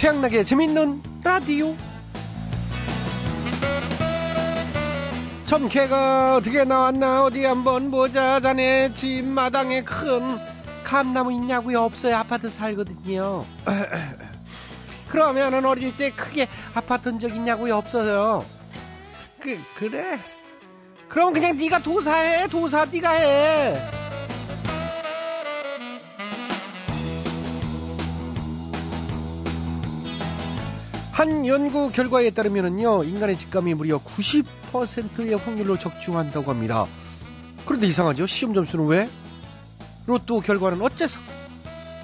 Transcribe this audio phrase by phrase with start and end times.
[0.00, 1.76] 최양락의 재밌는 라디오.
[5.44, 7.22] 참 개가 어떻게 나왔나?
[7.24, 8.40] 어디 한번 보자.
[8.40, 10.38] 자네 집 마당에 큰
[10.84, 11.82] 감나무 있냐고요?
[11.82, 12.16] 없어요.
[12.16, 13.44] 아파트 살거든요.
[15.10, 17.76] 그러면은 어릴 때 크게 아팠던 적 있냐고요?
[17.76, 18.46] 없어요.
[19.38, 20.18] 그 그래.
[21.10, 22.48] 그럼 그냥 네가 도사해.
[22.48, 23.99] 도사 네가 해
[31.20, 36.86] 한 연구 결과에 따르면요 인간의 직감이 무려 90%의 확률로 적중한다고 합니다.
[37.66, 38.26] 그런데 이상하죠?
[38.26, 39.06] 시험 점수는 왜?
[40.06, 41.20] 로또 결과는 어째서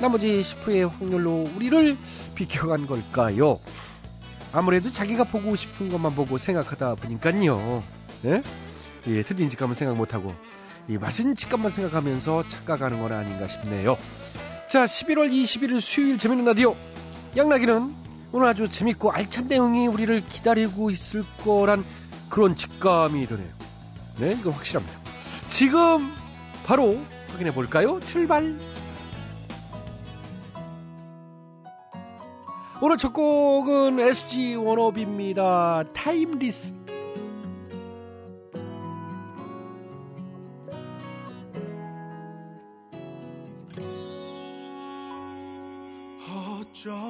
[0.02, 1.96] 나머지 10%의 확률로 우리를
[2.34, 3.58] 비켜간 걸까요?
[4.52, 7.82] 아무래도 자기가 보고 싶은 것만 보고 생각하다 보니까요.
[8.20, 8.42] 네?
[9.06, 10.34] 예, 틀린 직감은 생각 못하고
[10.88, 13.96] 이 맞은 직감만 생각하면서 착각하는 건 아닌가 싶네요.
[14.68, 16.76] 자, 11월 21일 수요일 재밌는 라디오
[17.34, 18.05] 양락이는
[18.37, 21.82] 오늘 아주 재밌고 알찬 내용이 우리를 기다리고 있을 거란
[22.29, 23.48] 그런 직감이 드네요.
[24.18, 24.95] 네, 이건 확실합니다.
[25.48, 26.12] 지금
[26.66, 27.98] 바로 확인해 볼까요?
[28.01, 28.54] 출발!
[32.82, 35.84] 오늘 첫 곡은 SG워너비입니다.
[35.95, 36.74] Timeless.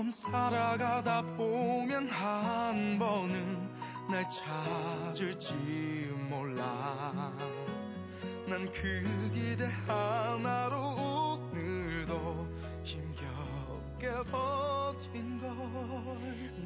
[0.07, 3.75] 좀 살아가다 보면 한 번은
[4.09, 5.53] 날 찾을지
[6.31, 7.33] 몰라.
[8.47, 12.49] 난 그 기대 하나로 오늘도
[12.85, 15.51] 힘겹게 버틴 걸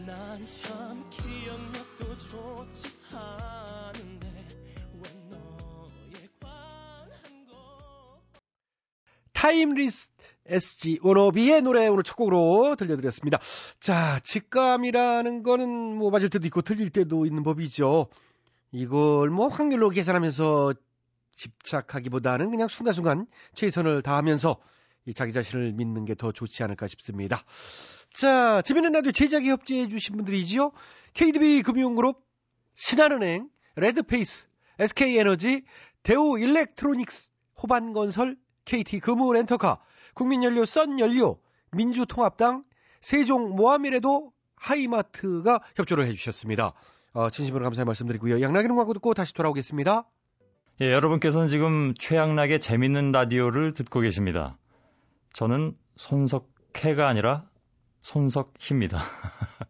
[0.07, 4.29] 난 참 기억력도 좋지 않은데
[5.03, 8.21] 왜 너에 관한 거?
[9.33, 10.11] Timeless
[10.51, 13.39] SG워너비의 노래 오늘 첫 곡으로 들려드렸습니다.
[13.79, 18.09] 자, 직감이라는 거는 뭐 맞을 때도 있고 틀릴 때도 있는 법이죠.
[18.73, 20.75] 이걸 뭐 확률로 계산하면서
[21.37, 24.57] 집착하기보다는 그냥 순간순간 최선을 다하면서
[25.07, 27.41] 이 자기 자신을 믿는 게 더 좋지 않을까 싶습니다.
[28.13, 30.73] 자, 재밌는 라디오 제작에 협조해 주신 분들이지요.
[31.15, 32.23] KDB 금융그룹,
[32.75, 34.49] 신한은행, 레드페이스,
[34.81, 35.63] SK에너지,
[36.03, 37.31] 대우 일렉트로닉스,
[37.63, 39.81] 호반건설, KT 금우렌터카,
[40.15, 41.39] 국민연료 썬연료,
[41.73, 42.65] 민주통합당,
[43.01, 46.75] 세종 모하미레도 하이마트가 협조를 해주셨습니다.
[47.13, 48.41] 어, 진심으로 감사의 말씀드리고요.
[48.41, 50.05] 양락이는 광고 듣고 다시 돌아오겠습니다.
[50.83, 54.57] 예, 여러분께서는 지금 최양락의 재밌는 라디오를 듣고 계십니다.
[55.33, 57.45] 저는 손석해가 아니라
[58.03, 59.03] 손석희입니다.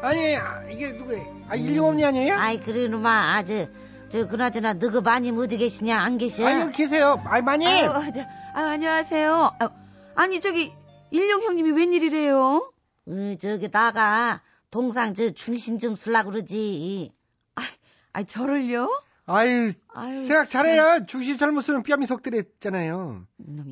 [0.00, 0.36] 아니
[0.72, 1.46] 이게 누구예요?
[1.48, 2.36] 아 일용업니 아니에요?
[2.36, 3.66] 아이 그래 놈아 아저
[4.08, 6.46] 저 그나저나 너그 마님 어디 계시냐 안 계셔?
[6.46, 7.20] 아 여기 계세요.
[7.26, 7.68] 아이 마님.
[7.68, 8.22] 아유, 저,
[8.54, 9.56] 아, 안녕하세요.
[9.60, 9.70] 아,
[10.14, 10.72] 아니 저기
[11.10, 12.72] 일용 형님이 웬일이래요?
[13.06, 17.12] 어, 저기 나가 동상 저 중심 좀 쓰려고 그러지.
[17.56, 17.62] 아,
[18.12, 18.88] 아 저를요?
[19.28, 20.64] 아유, 아유, 생각 참.
[20.64, 21.06] 잘해요.
[21.06, 22.06] 중심 잘못 쓰면 뺨이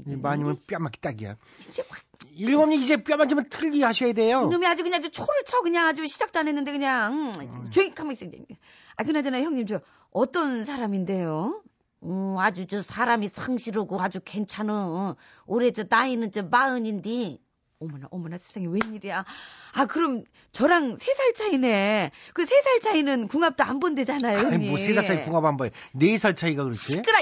[0.06, 1.36] 이 마님은 뺨 맞기 딱이야.
[1.58, 2.02] 진짜 확
[2.34, 4.42] 일용업니 이제 뺨 맞으면 틀기 하셔야 돼요.
[4.46, 8.14] 이놈이 아주 그냥 아주 초를 쳐 그냥 아주 시작도 안 했는데 그냥 음, 조용히 가만히
[8.20, 8.26] 있어.
[8.96, 9.80] 아 그나저나 형님 저
[10.10, 11.62] 어떤 사람인데요?
[12.02, 15.16] 음, 아주 저 사람이 성실하고 아주 괜찮어.
[15.46, 17.38] 올해 저 나이는 저 마흔인데
[17.78, 19.24] 어머나 어머나 세상에 웬일이야?
[19.74, 22.10] 아 그럼 저랑 세살 차이네.
[22.32, 24.70] 그세살 차이는 궁합도 안 본대잖아요, 아이, 형님.
[24.70, 26.92] 뭐세 살 차이 궁합 한 번에 네살 차이가 그렇지?
[26.92, 27.18] 시끄러.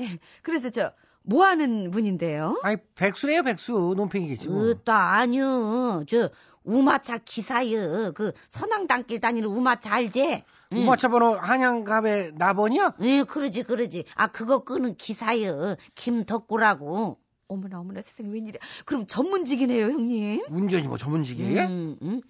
[0.00, 0.92] 예, 그래서 저
[1.22, 2.58] 뭐 하는 분인데요?
[2.62, 4.68] 아이 백수래요 백수 논팽이겠지 뭐.
[4.70, 6.04] 으따 아니요.
[6.08, 6.30] 저
[6.64, 8.12] 우마차 기사여.
[8.14, 10.44] 그 선앙당길 다니는 우마차 알지?
[10.72, 10.78] 응.
[10.78, 12.94] 우마차 번호 한양갑의 나번이야?
[13.02, 14.04] 예, 그러지, 그러지.
[14.14, 15.76] 아, 그거 끄는 기사여.
[15.94, 17.18] 김덕구라고.
[17.50, 18.60] 어머나 어머나 세상에 웬일이야?
[18.84, 20.44] 그럼 전문직이네요, 형님.
[20.48, 21.62] 운전이 뭐 전문직이에요?
[21.64, 22.20] 음, 음.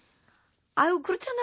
[0.76, 1.37] 아유 그렇잖아.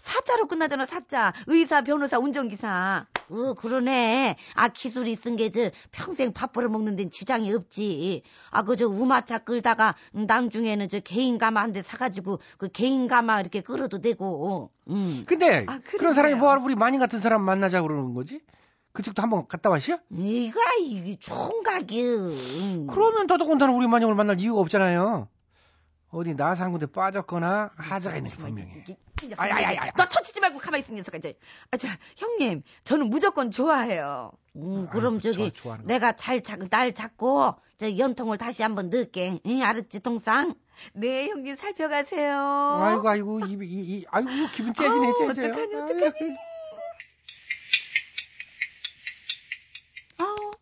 [0.00, 1.32] 사자로 끝나잖아, 사자.
[1.46, 3.06] 의사, 변호사, 운전기사.
[3.28, 4.36] 어, 그러네.
[4.54, 8.22] 아, 기술이 쓴게저 평생 밥 벌어 먹는 데는 지장이 없지.
[8.50, 13.40] 아, 그 저 우마차 끌다가 남중에는 저 개인 가마 한 대 사가지고 그 개인 가마
[13.40, 14.70] 이렇게 끌어도 되고.
[14.88, 15.22] 음.
[15.26, 16.34] 근데 아, 그런 사람이.
[16.36, 18.40] 뭐하러 우리 마님 같은 사람 만나자 그러는 거지?
[18.96, 19.98] 그쪽도 한번 갔다 와시오?
[20.08, 22.86] 이거 이게 총각이.
[22.88, 25.28] 그러면 더더군다나 우리 마녀를 만날 이유가 없잖아요.
[26.08, 28.84] 어디 나상군데 빠졌거나 하자가 있는 게 분명해.
[29.36, 29.90] 아이.
[29.98, 31.38] 너 터치지 말고 가만히 있으 녀석아 이제.
[31.70, 34.32] 아, 저 형님, 저는 무조건 좋아해요.
[34.56, 35.76] 음, 그럼 아이고, 저기 거.
[35.84, 39.40] 내가 잘 잡, 날 잡고 저 연통을 다시 한번 넣을게.
[39.44, 40.54] 응, 알았지, 동상?
[40.94, 42.80] 네, 형님 살펴가세요.
[42.82, 45.48] 아이고 아이고 이, 이, 이 아이고 기분 째지네 아우, 째져.
[45.48, 46.36] 어떡하니, 어떡하니.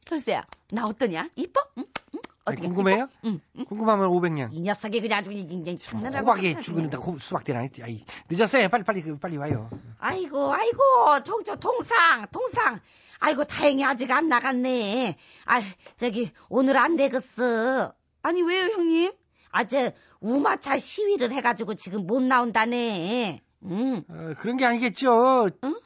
[0.05, 1.31] 돌쇠야, 나 어떠냐?
[1.37, 1.61] 이뻐?
[1.79, 1.85] 응?
[2.15, 2.21] 응?
[2.45, 2.67] 아니, 어떻게?
[2.69, 3.09] 궁금해요?
[3.25, 3.65] 응, 응.
[3.65, 4.53] 궁금하면 500냥.
[4.53, 6.27] 이 녀석이 그냥 아주 이제 장난하고.
[6.27, 6.63] 호박에 장난하고.
[6.63, 9.71] 출근한다 고 수박 대나 아이 늦었어요 빨리 빨리 그, 빨리 와요.
[9.99, 10.79] 아이고, 아이고,
[11.25, 12.81] 종저 동상, 동상.
[13.21, 15.17] 아이고, 다행히 아직 안 나갔네.
[15.47, 15.63] 아,
[15.97, 17.95] 저기, 오늘 안 되겠어.
[18.23, 19.13] 아니, 왜요, 형님?
[19.51, 23.41] 아, 저, 우마차 시위를 해가지고 지금 못 나온다네.
[23.67, 24.03] 응.
[24.09, 25.49] 어, 그런 게 아니겠죠.
[25.65, 25.81] 응?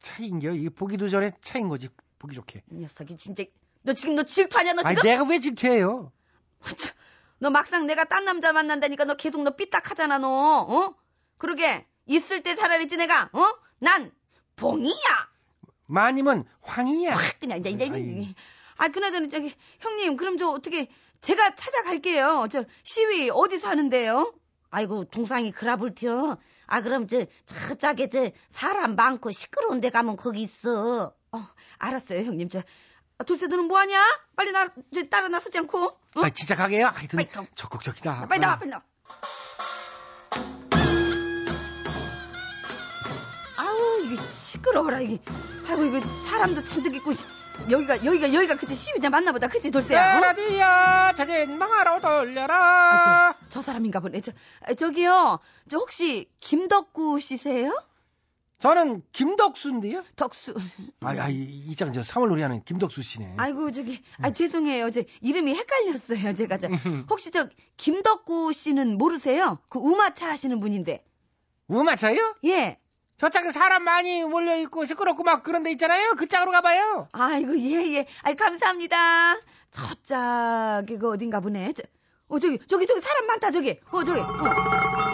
[0.00, 1.88] 차인겨 이게 보기도 전에 차인 거지
[2.18, 2.62] 보기 좋게.
[2.72, 3.44] 이 녀석이 진짜.
[3.82, 5.08] 너 지금 너 질투하냐, 너 아니 지금?
[5.08, 6.12] 내가 왜 질투해요?
[6.76, 6.94] 참,
[7.38, 10.28] 너 막상 내가 딴 남자 만난다니까 너 계속 너 삐딱하잖아, 너.
[10.28, 10.94] 어?
[11.38, 11.86] 그러게.
[12.06, 13.30] 있을 때 차라리 있지, 내가.
[13.32, 13.52] 어?
[13.78, 14.12] 난
[14.56, 14.94] 봉이야.
[15.86, 17.12] 마님은 황이야.
[17.14, 17.86] 확 그냥 이제 이제.
[17.86, 18.34] 이제.
[18.76, 20.88] 아 그나저나 저기 형님 그럼 저 어떻게
[21.20, 22.48] 제가 찾아갈게요.
[22.50, 24.32] 저 시위 어디서 하는데요?
[24.70, 26.38] 아이고, 동상이 그라불 튀어.
[26.66, 31.12] 아, 그럼 저, 저짝에 저, 사람 많고 시끄러운 데 가면 거기 있어.
[31.32, 31.48] 어
[31.78, 32.48] 알았어요 형님.
[32.48, 32.62] 저
[33.20, 34.02] 아, 돌쇠 너는 뭐하냐?
[34.34, 35.84] 빨리 나 저, 따라 나서지 않고.
[35.84, 35.98] 어?
[36.22, 36.86] 아 진짜 가게요?
[36.86, 37.44] 하여튼 빨리 가.
[37.54, 38.26] 적극적이다.
[38.28, 38.82] 빨리 나와 빨리 나와.
[43.56, 45.18] 아우 이게 시끄러워라 이게.
[45.68, 47.12] 아이고 이거 사람도 잔뜩 있고
[47.70, 50.16] 여기가 여기가 여기가 그치 시위자 맞나보다 그치 돌쇠야.
[50.16, 50.20] 어?
[50.22, 52.56] 라디오 자진 망하러 돌려라.
[52.56, 54.20] 아, 저, 저 사람인가 보네.
[54.20, 54.32] 저,
[54.62, 55.40] 아, 저기요.
[55.68, 57.70] 저 혹시 김덕구 씨세요?
[58.60, 60.04] 저는 김덕수인데요.
[60.16, 60.54] 덕수.
[61.00, 63.36] 아, 아, 이, 이장 저 3월 노래하는 김덕수 씨네.
[63.38, 64.90] 아이고, 저기, 아, 죄송해요.
[64.90, 66.34] 저, 이름이 헷갈렸어요.
[66.34, 66.68] 제가 저,
[67.08, 67.48] 혹시 저,
[67.78, 69.58] 김덕구 씨는 모르세요?
[69.70, 71.02] 그 우마차 하시는 분인데.
[71.68, 72.36] 우마차요?
[72.44, 72.78] 예.
[73.16, 76.14] 저 짝에 사람 많이 몰려 있고 시끄럽고 막 그런 데 있잖아요.
[76.16, 77.08] 그 짝으로 가봐요.
[77.12, 78.06] 아이고, 예, 예.
[78.22, 79.36] 아이, 감사합니다.
[79.70, 81.72] 저 짝이 그 어딘가 보네.
[81.72, 81.82] 저,
[82.28, 83.80] 어, 저기, 저기, 저기 사람 많다, 저기.
[83.90, 84.20] 어, 저기.
[84.20, 85.09] 어.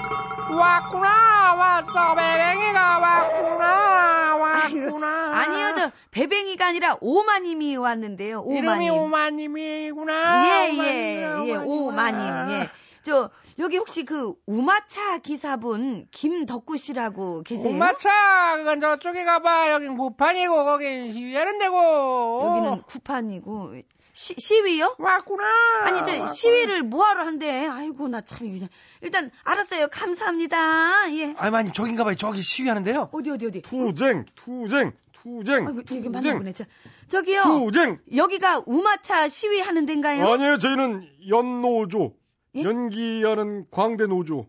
[0.51, 5.33] 왔구나 왔어 배뱅이가 왔구나 왔구나.
[5.39, 8.41] 아니요, 저, 배뱅이가 아니라 오마님이 왔는데요.
[8.41, 8.65] 오마님.
[8.65, 10.47] 이름이 오마님이구나.
[10.47, 12.69] 예, 예, 예, 오마님, 예.
[13.03, 17.73] 저, 여기 혹시 그 우마차 기사분 김덕구 씨라고 계세요?
[17.73, 19.71] 오마차 그건 저쪽에 가봐.
[19.71, 22.41] 여긴 구판이고 거긴 시위하는 데고.
[22.45, 23.75] 여기는 구판이고,
[24.17, 24.97] 시, 시위요?
[24.99, 25.45] 왔구나.
[25.83, 27.67] 아니, 저 시위를 뭐하러 한대?
[27.67, 28.67] 아이고, 나 참, 이거.
[29.03, 29.89] 일단, 알았어요.
[29.89, 31.13] 감사합니다.
[31.13, 31.35] 예.
[31.37, 32.15] 아이 마님 저긴가 봐요.
[32.15, 33.11] 저기 시위하는데요.
[33.13, 33.61] 어디, 어디, 어디?
[33.61, 36.53] 투쟁, 투쟁, 투쟁, 아이고, 이게 투쟁, 보네.
[36.53, 36.65] 저,
[37.09, 37.43] 저기요.
[37.43, 38.01] 투쟁.
[38.17, 40.27] 여기가 우마차 시위하는 데인가요?
[40.33, 42.17] 아니에요, 저희는 연노조,
[42.55, 42.63] 예?
[42.63, 44.49] 연기하는 광대 노조.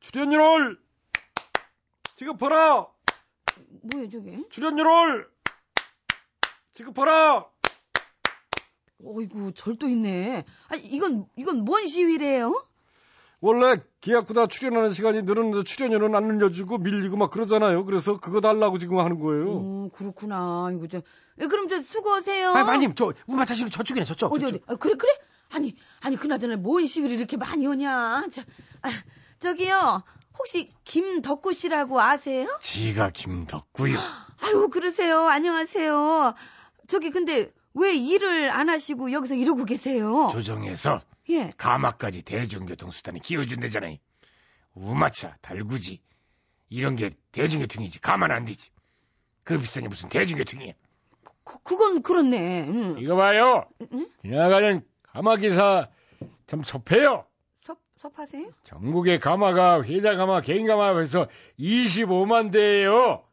[0.00, 0.78] 출연료를
[2.14, 2.86] 지급하라.
[3.82, 4.38] 뭐예요, 저게?
[4.48, 5.28] 출연료를
[6.72, 7.44] 지급하라.
[9.04, 10.44] 어이구, 절도 있네.
[10.68, 12.64] 아, 이건, 이건 뭔 시위래요?
[13.40, 17.84] 원래 계약보다 출연하는 시간이 늘어나서 출연료는 안 늘려주고 밀리고 막 그러잖아요.
[17.84, 19.58] 그래서 그거 달라고 지금 하는 거예요.
[19.58, 20.70] 음, 그렇구나.
[20.74, 21.02] 이거 저,
[21.40, 22.50] 예, 그럼 저 수고하세요.
[22.52, 24.32] 아이 마님 저 우마차 시위 저쪽이네 저쪽.
[24.32, 24.56] 어디, 저쪽.
[24.56, 24.64] 어디?
[24.66, 25.12] 아, 그래, 그래?
[25.52, 28.26] 아니, 아니, 그나저나 뭔 시위를 이렇게 많이 오냐?
[28.32, 28.42] 저,
[28.82, 28.88] 아,
[29.38, 30.02] 저기요.
[30.36, 32.48] 혹시 김덕구 씨라고 아세요?
[32.60, 33.98] 지가 김덕구요.
[34.42, 35.26] 아유, 그러세요.
[35.28, 36.34] 안녕하세요.
[36.88, 40.28] 저기 근데 왜 일을 안 하시고 여기서 이러고 계세요?
[40.32, 41.50] 조정해서 예.
[41.56, 43.96] 가마까지 대중교통 수단에 끼워준대잖아요.
[44.74, 46.00] 우마차, 달구지
[46.68, 48.70] 이런 게 대중교통이지 가만 안 되지.
[49.44, 50.72] 그 비싼 게 무슨 대중교통이야.
[51.44, 52.66] 그, 그건 그렇네.
[52.68, 52.96] 응.
[52.98, 53.66] 이거 봐요.
[53.92, 54.08] 응?
[54.22, 55.88] 지나가는 가마 기사
[56.46, 57.24] 참 섭해요.
[57.60, 58.50] 섭, 섭하세요?
[58.64, 63.24] 전국의 가마가 회사 가마, 개인 가마 해서 25만 대예요.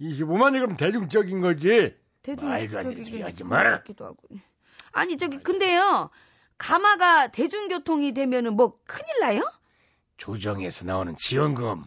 [0.00, 1.94] 25만이 그럼 대중적인 거지.
[2.22, 3.78] 대중 말도 안 되는 소리 그 하지 마라.
[3.78, 4.16] 같기도 하고.
[4.92, 6.10] 아니 저기 근데요.
[6.58, 9.42] 가마가 대중교통이 되면은 뭐 큰일 나요?
[10.16, 11.84] 조정에서 나오는 지원금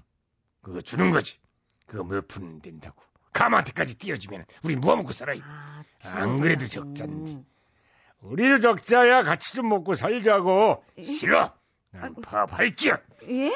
[0.61, 1.37] 그거 주는 거지.
[1.85, 3.01] 그거 몇 푼 된다고.
[3.33, 5.41] 가마한테까지 띄워주면 우리 뭐 먹고 살아요.
[5.43, 6.67] 아, 안 그래도.
[6.67, 7.43] 적자인데.
[8.21, 10.83] 우리도 적자야 같이 좀 먹고 살자고.
[10.99, 11.03] 예?
[11.03, 11.53] 싫어.
[11.91, 12.13] 난.
[12.15, 12.99] 파업할게야.
[13.29, 13.51] 예?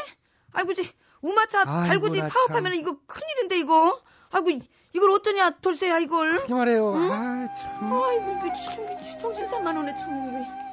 [0.53, 0.83] 아이고 이제
[1.21, 4.01] 우마차 달구지 나 파업하면 이거 큰일인데 이거.
[4.31, 4.59] 아이고
[4.95, 6.45] 이걸 어떠냐 돌쇠야 이걸.
[6.47, 6.95] 이 말이에요.
[6.95, 7.91] 아 참.
[7.91, 10.65] 아이고 이거 참 정신 산만하네 참 이거.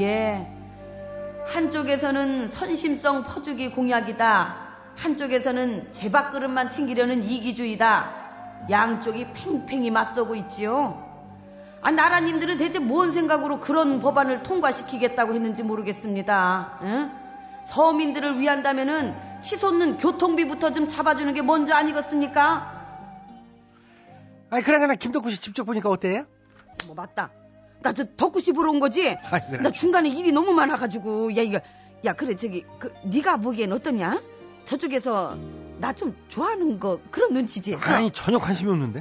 [0.00, 0.46] 예.
[1.46, 4.56] 한쪽에서는 선심성 퍼주기 공약이다.
[4.96, 8.68] 한쪽에서는 제밥그릇만 챙기려는 이기주의다.
[8.70, 11.04] 양쪽이 팽팽히 맞서고 있지요.
[11.82, 16.78] 아, 나라님들은 대체 뭔 생각으로 그런 법안을 통과시키겠다고 했는지 모르겠습니다.
[16.82, 17.10] 응?
[17.64, 22.78] 서민들을 위한다면은 치솟는 교통비부터 좀 잡아주는 게 먼저 아니겠습니까?
[24.50, 26.24] 아니 그러잖아 김덕구 씨 직접 보니까 어때요?
[26.86, 27.30] 뭐 맞다.
[27.82, 29.08] 나 저 덕구 씨 보러 온 거지?
[29.08, 29.62] 아이, 그래.
[29.62, 31.60] 나 중간에 일이 너무 많아가지고 야 이거
[32.04, 34.20] 야 그래 저기 그 네가 보기엔 어떠냐?
[34.66, 35.36] 저쪽에서
[35.78, 37.76] 나 좀 좋아하는 거 그런 눈치지?
[37.76, 39.00] 아니 전혀 관심이 없는데.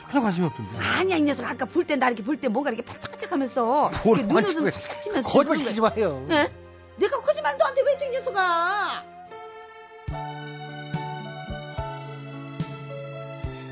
[0.00, 0.78] 전혀 관심이 없던데.
[0.98, 3.90] 아니야 이 녀석 아까 볼 때 나 이렇게 볼 때 뭔가 이렇게 반짝반짝하면서
[4.26, 6.26] 눈웃음 살짝 치면서 거짓말 거- 마요.
[6.30, 6.50] 예?
[6.96, 9.04] 내가 거짓말도 안돼왜저 녀석아?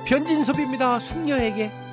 [0.07, 0.99] 변진섭입니다.
[0.99, 1.88] 숙녀에게.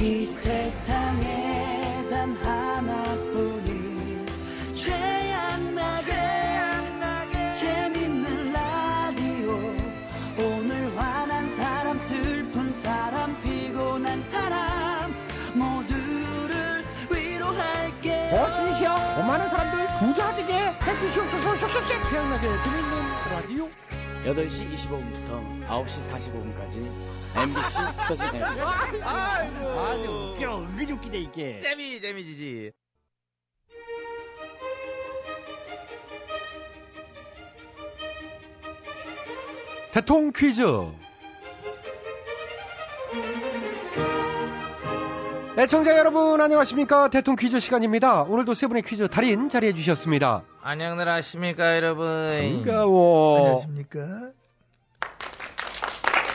[0.00, 4.26] 이 세상에 단 하나뿐인
[4.72, 6.12] 최양나게
[7.50, 9.50] 재밌는 라디오.
[10.38, 15.12] 오늘 화난 사람 슬픈 사람 피곤한 사람
[15.54, 18.30] 모두를 위로할게.
[18.32, 21.56] 어순이시여 오만한 사람들 부자 되게 해주시옵소서.
[21.56, 22.92] 쏙쏙쏙 태양나게 재밌는
[23.32, 23.68] 라디오
[24.24, 26.76] 8시 25분부터 9시 45분까지
[27.36, 28.42] MBC 터진 앱.
[29.04, 32.72] 아주 웃겨 은근히 웃기네 이게 재미 재미지지.
[39.92, 40.62] 대통 퀴즈
[45.58, 51.74] 애청자 여러분 안녕하십니까 대통 퀴즈 시간입니다 오늘도 세 분의 퀴즈 달인 자리해 주셨습니다 안녕들 하십니까
[51.74, 52.06] 여러분.
[52.64, 54.30] 반가워 안녕하십니까?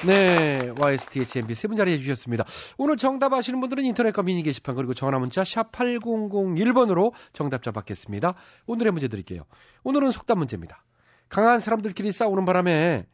[0.05, 2.43] 네, YSTHMB 세 분 자리해 주셨습니다.
[2.77, 8.33] 오늘 정답 아시는 분들은 인터넷과 미니 게시판 그리고 전화 문자 샵 8001번으로 정답자 받겠습니다.
[8.65, 9.43] 오늘의 문제 드릴게요.
[9.85, 10.83] 오늘은 속담 문제입니다.
[11.29, 13.05] 강한 사람들끼리 싸우는 바람에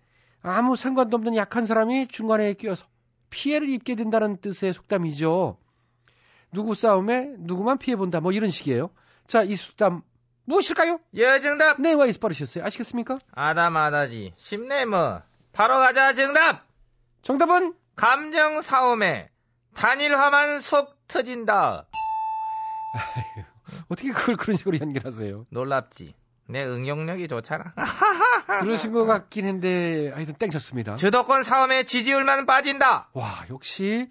[0.42, 2.88] 아무 상관도 없는 약한 사람이 중간에 끼어서
[3.30, 5.58] 피해를 입게 된다는 뜻의 속담이죠.
[6.52, 8.90] 누구 싸움에 누구만 피해 본다 뭐 이런 식이에요.
[9.28, 10.02] 자, 이 속담
[10.46, 11.00] 무엇일까요?
[11.16, 11.80] 예 정답.
[11.80, 12.66] 네, YS 빠르셨어요.
[12.66, 13.20] 아시겠습니까?
[13.32, 14.34] 아다마다지.
[14.36, 15.22] 쉽네 뭐.
[15.54, 16.66] 바로 가자 정답.
[17.22, 19.30] 정답은 감정 사움에
[19.76, 21.86] 단일화만 속 터진다.
[23.90, 25.46] 어떻게 그걸 그런 식으로 연결하세요?
[25.52, 26.16] 놀랍지.
[26.48, 27.74] 내 응용력이 좋잖아.
[28.62, 30.96] 그러신 것 같긴 한데 하여튼 땡쳤습니다.
[30.96, 33.10] 주도권 사움에 지지율만 빠진다.
[33.14, 34.10] 와 역시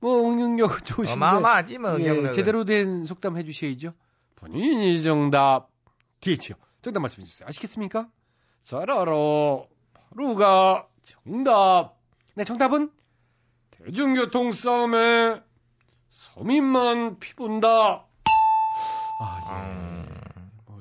[0.00, 2.32] 뭐 응용력 좋으신데 어마어마하지 뭐 예, 응용력은.
[2.32, 3.92] 제대로 된 속담 해주셔야죠.
[4.36, 5.68] 본인이 정답
[6.20, 6.56] DH요.
[6.82, 7.48] 정답 말씀해 주세요.
[7.48, 8.08] 아시겠습니까?
[8.62, 9.04] 잘 알아.
[10.14, 11.96] 바로가 정답.
[12.34, 12.90] 네 정답은
[13.70, 15.40] 대중교통 싸움에
[16.10, 18.04] 서민만 피본다.
[19.18, 19.50] 아 예.
[19.50, 19.95] 음,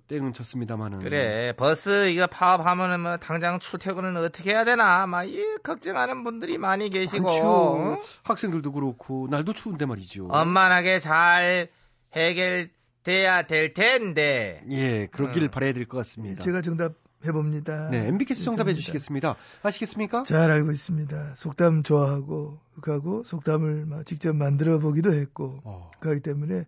[0.08, 1.00] 뭐 땡은 쳤습니다만은.
[1.00, 6.90] 그래 버스 이거 파업하면은 뭐 당장 출퇴근은 어떻게 해야 되나 막 이 걱정하는 분들이 많이
[6.90, 7.48] 계시고 그렇죠.
[7.48, 8.02] 어?
[8.24, 10.28] 학생들도 그렇고 날도 추운데 말이죠.
[10.30, 11.70] 엄만하게 잘
[12.14, 14.64] 해결돼야 될 텐데.
[14.70, 15.50] 예, 그러길 음.
[15.52, 16.44] 바라야 될 것 같습니다.
[16.44, 16.94] 제가 정답
[17.26, 17.90] 해봅니다.
[17.90, 18.80] 네, MBK스 정답해 정답입니다.
[18.82, 19.36] 주시겠습니다.
[19.64, 20.24] 아시겠습니까?
[20.24, 21.34] 잘 알고 있습니다.
[21.36, 26.66] 속담 좋아하고 그하고 속담을 막 직접 만들어 보기도 했고 어, 그렇기 때문에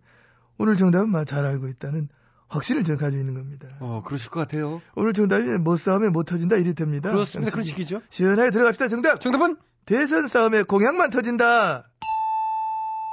[0.57, 2.09] 오늘 정답은 막 잘 알고 있다는
[2.49, 3.67] 확신을 저는 가지고 있는 겁니다.
[3.79, 4.81] 어, 그러실 것 같아요.
[4.95, 7.11] 오늘 정답이 못 싸움에 못 터진다 이랬답니다.
[7.11, 7.51] 그렇습니다.
[7.51, 8.01] 그런 식이죠.
[8.09, 8.87] 시원하게 들어갑시다.
[8.87, 9.19] 정답.
[9.21, 11.89] 정답은 대선 싸움에 공약만 터진다.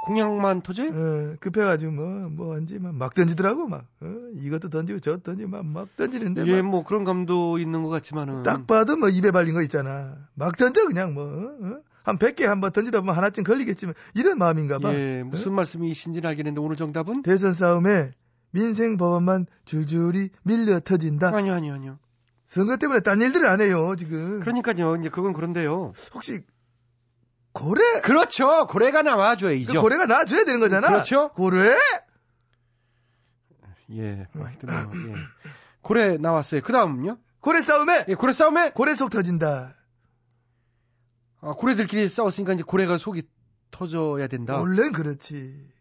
[0.01, 0.89] 공약만 터져요?
[0.89, 5.65] 어, 급해가지고 뭐 뭐 한지 막, 막 던지더라고 막 어, 이것도 던지고 저 던지고 막,
[5.65, 8.43] 막 던지는데 예, 막 뭐 그런 감도 있는 것 같지만은.
[8.43, 10.15] 딱 봐도 뭐 입에 발린 거 있잖아.
[10.35, 11.77] 막 던져 그냥 뭐 어?
[12.03, 14.93] 한 100개 한번 던지다 보면 하나쯤 걸리겠지만 이런 마음인가 봐.
[14.93, 17.23] 예, 무슨 말씀이신지는 알겠는데 오늘 정답은?
[17.23, 18.11] 대선 싸움에
[18.55, 21.35] 민생 법안만 줄줄이 밀려 터진다.
[21.35, 21.99] 아니요, 아니요, 아니요.
[22.45, 24.39] 선거 때문에 딴 일들을 안 해요 지금.
[24.39, 24.95] 그러니까요.
[24.95, 25.91] 이제 그건 그런데요.
[26.13, 26.41] 혹시
[27.51, 27.81] 고래?
[28.01, 28.65] 그렇죠.
[28.67, 29.73] 고래가 나와줘야죠.
[29.73, 30.87] 그 고래가 나와줘야 되는 거잖아.
[30.87, 31.31] 그렇죠.
[31.33, 31.77] 고래?
[33.91, 35.15] 예, 하여튼 뭐, 예.
[35.81, 36.61] 고래 나왔어요.
[36.61, 37.17] 그 다음은요?
[37.41, 39.75] 고래 싸움에 예, 고래 싸움에 고래 속 터진다.
[41.41, 43.23] 아, 고래들끼리 싸웠으니까 이제 고래가 속이
[43.69, 44.57] 터져야 된다.
[44.57, 45.74] 원래는 그렇지.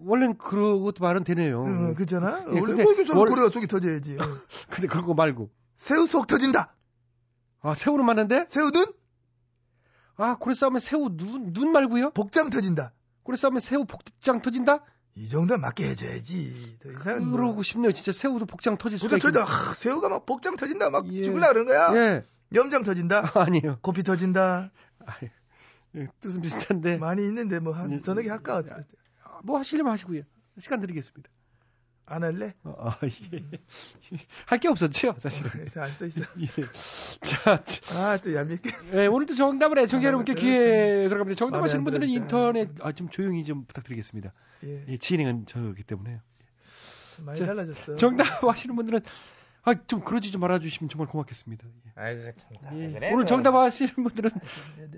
[0.00, 1.62] 원래는 그러고도 말은 되네요.
[1.62, 2.44] 어, 그잖아.
[2.48, 4.16] 예, 원래 뭐 이게 월- 고래가 속이 터져야지.
[4.20, 4.38] 어.
[4.70, 5.50] 근데 그런 거 말고.
[5.76, 6.74] 새우 속 터진다.
[7.60, 8.46] 아, 새우는 맞는데?
[8.48, 8.86] 새우 눈
[10.16, 12.10] 아, 고래 싸우면 새우 눈, 눈 말고요?
[12.10, 12.92] 복장 터진다.
[13.22, 14.84] 고래 싸우면 새우 복장 터진다?
[15.14, 16.78] 이 정도 맞게 해줘야지.
[16.82, 17.38] 더 이상 뭐.
[17.38, 17.92] 그러고 싶네요.
[17.92, 19.40] 진짜 새우도 복장 터질 수가 터진다.
[19.40, 19.44] 있겠네.
[19.70, 20.90] 아, 새우가 막 복장 터진다.
[20.90, 21.22] 막 예.
[21.22, 21.94] 죽을라 그런 거야.
[21.94, 22.24] 예.
[22.54, 23.32] 염장 터진다.
[23.38, 23.78] 아니에요.
[23.82, 24.70] 고피 터진다.
[25.96, 26.98] 예, 뜻은 비슷한데.
[26.98, 28.62] 많이 있는데 뭐한 예, 서너 개 할까?
[29.38, 30.22] 아, 뭐 하시려면 하시고요.
[30.58, 31.30] 시간 드리겠습니다.
[32.10, 32.54] 안 할래?
[32.64, 33.44] 어, 아, 예.
[34.46, 35.44] 할게 없었죠, 사실.
[35.50, 36.22] 그래서 안 써 있어.
[36.40, 36.46] 예.
[37.20, 37.62] 자,
[37.94, 38.70] 아, 또 얄밉게.
[38.94, 41.38] 예, 오늘도 정답을 애청자 아, 여러분께 그래, 기회 들어갑니다.
[41.38, 42.08] 정답 마음에 하시는 안 분들은.
[42.08, 44.32] 인터넷, 아, 좀 조용히 좀 부탁드리겠습니다.
[44.64, 44.84] 예.
[44.88, 46.20] 예, 진행은 저기 때문에요.
[47.18, 47.96] 많이 자, 달라졌어.
[47.96, 49.00] 정답 하시는 분들은,
[49.64, 51.66] 아, 좀 그러지 좀 말아주시면 정말 고맙겠습니다.
[51.66, 51.70] 예.
[51.94, 52.30] 아이고
[52.62, 52.80] 참.
[52.80, 52.90] 예.
[52.92, 53.28] 그래, 오늘 그.
[53.28, 54.30] 정답 하시는 분들은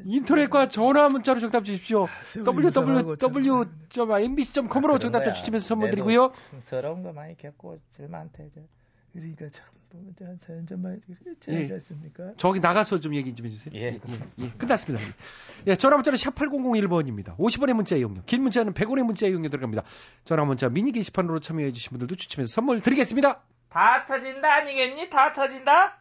[0.05, 2.07] 인터넷과 전화 문자로 정답 주십시오.
[2.47, 5.35] www.mbc.com으로 아, 정답 그런 거야.
[5.35, 6.33] 주시면서 선물 내도 드리고요.
[6.65, 8.49] 서러운 거 많이 겪고 질 많대.
[8.55, 8.61] 저.
[9.13, 11.75] 그러니까 참, 한 4년 전만 그렇게 예.
[11.75, 12.33] 않습니까?
[12.37, 13.75] 저기 나가서 좀 얘기 좀 해주세요.
[13.75, 13.81] 예.
[13.81, 14.01] 예,
[14.39, 14.51] 예.
[14.51, 15.05] 끝났습니다.
[15.67, 17.37] 예, 전화 문자는 샵 8001번입니다.
[17.37, 19.83] 50원의 문자 이용료, 긴 문자는 100원의 문자 이용료 들어갑니다.
[20.25, 23.43] 전화 문자 미니 게시판으로 참여해 주신 분들도 추첨해서 선물 드리겠습니다.
[23.69, 25.11] 다 터진다 아니겠니?
[25.11, 25.99] 다 터진다.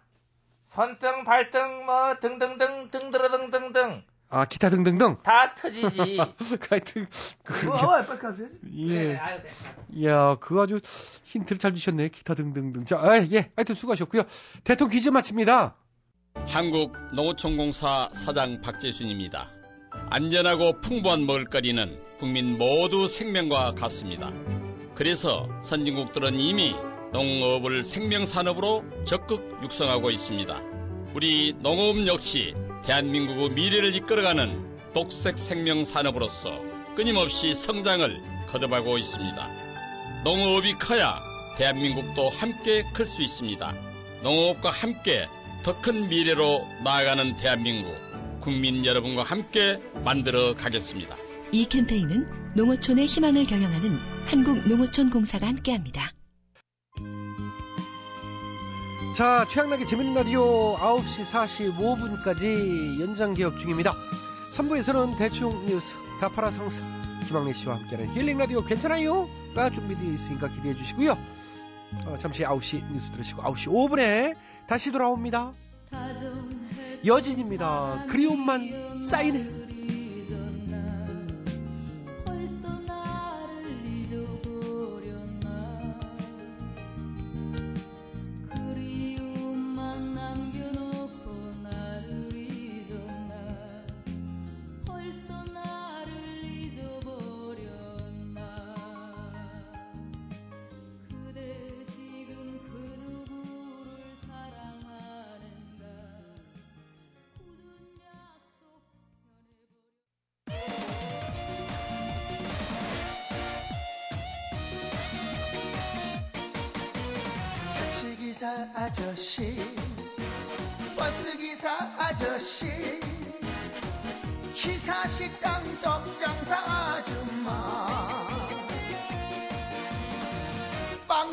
[0.67, 5.17] 선등 발등 뭐 등등등 등등등등등 아, 기타 등등등.
[5.23, 6.17] 다 터지지.
[6.69, 7.07] 하여튼,
[7.43, 8.47] 그, 뭐, 와, 빨리 가세요.
[8.75, 9.15] 예.
[9.15, 9.49] 아유, 네.
[9.93, 10.79] 이야, 그거 아주
[11.23, 12.09] 힌트를 잘 주셨네.
[12.09, 12.85] 기타 등등등.
[12.85, 13.51] 자, 아, 예.
[13.55, 14.23] 하여튼 수고하셨고요.
[14.63, 15.75] 대통령 퀴즈 마칩니다.
[16.45, 19.49] 한국 농어촌공사 사장 박재순입니다.
[20.11, 24.31] 안전하고 풍부한 먹을거리는 국민 모두 생명과 같습니다.
[24.93, 26.75] 그래서 선진국들은 이미
[27.13, 30.61] 농업을 생명산업으로 적극 육성하고 있습니다.
[31.15, 32.53] 우리 농업 역시
[32.85, 36.59] 대한민국의 미래를 이끌어가는 녹색 생명 산업으로서
[36.95, 39.47] 끊임없이 성장을 거듭하고 있습니다.
[40.23, 41.19] 농업이 커야
[41.57, 43.73] 대한민국도 함께 클 수 있습니다.
[44.23, 45.27] 농업과 함께
[45.63, 47.93] 더 큰 미래로 나아가는 대한민국
[48.39, 51.17] 국민 여러분과 함께 만들어 가겠습니다.
[51.51, 56.08] 이 캠페인은 농어촌의 희망을 경영하는 한국농어촌공사가 함께합니다.
[59.19, 63.93] 자, 최양락의 재밌는 라디오 9시 45분까지 연장 개업 중입니다.
[64.53, 66.81] 3부에서는 대충 뉴스, 가파라 상사,
[67.27, 71.17] 김학래 씨와 함께하는 힐링 라디오 괜찮아요?가 준비되어 있으니까 기대해 주시고요.
[72.05, 74.35] 어, 잠시 9시 뉴스 들으시고 9시 5분에
[74.67, 75.51] 다시 돌아옵니다.
[77.05, 78.05] 여진입니다.
[78.07, 79.43] 그리움만 쌓이네.
[79.43, 79.58] 벌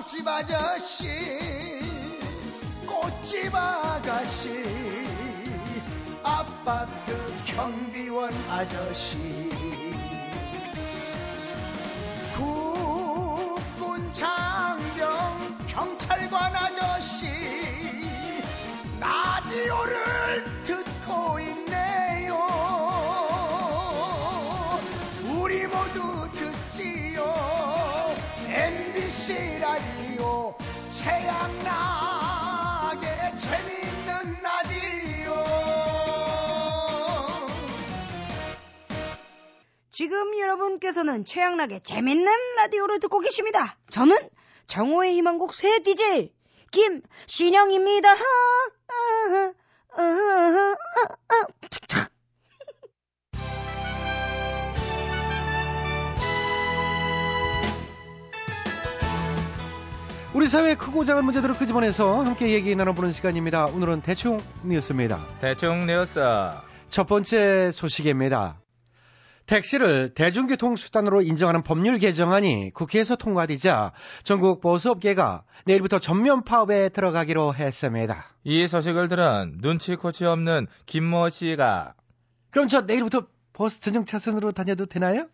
[0.06, 1.04] 빵집 아저씨
[2.86, 4.50] 꽃집 아가씨
[6.22, 9.16] 아파트 경비원 아저씨.
[12.36, 16.75] 국군 장병 경찰관 아저씨
[31.06, 33.00] 최양락의
[33.36, 35.32] 재밌는 라디오
[39.88, 43.78] 지금 여러분께서는 최양락의 재밌는 라디오를 듣고 계십니다.
[43.90, 44.16] 저는
[44.66, 46.34] 정호의 희망곡 새 DJ
[46.72, 48.10] 김신영입니다.
[48.10, 48.16] 아,
[49.92, 50.02] 아,
[51.28, 51.46] 아,
[60.36, 63.64] 우리 사회의 크고 작은 문제들을 끄집어내서 함께 얘기 나눠보는 시간입니다.
[63.64, 65.26] 오늘은 대충 뉴스입니다.
[65.40, 66.20] 대충 뉴스.
[66.90, 68.60] 첫 번째 소식입니다.
[69.46, 73.92] 택시를 대중교통 수단으로 인정하는 법률 개정안이 국회에서 통과되자
[74.24, 78.26] 전국 보수업계가 내일부터 전면 파업에 들어가기로 했습니다.
[78.44, 81.94] 이 소식을 들은 눈치 코치 없는 김모 씨가
[82.50, 85.28] 그럼 저 내일부터 버스 전용 차선으로 다녀도 되나요?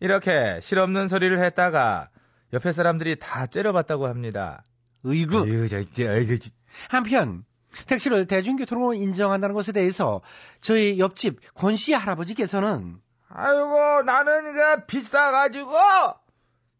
[0.00, 2.08] 이렇게 실없는 소리를 했다가
[2.52, 4.62] 옆에 사람들이 다 째려봤다고 합니다.
[5.02, 5.38] 의구.
[5.42, 6.50] 아유, 저, 저, 아이고, 지-
[6.88, 7.44] 한편
[7.86, 10.20] 택시를 대중교통으로 인정한다는 것에 대해서
[10.60, 15.72] 저희 옆집 권 씨 할아버지께서는 아이고, 나는 그 비싸가지고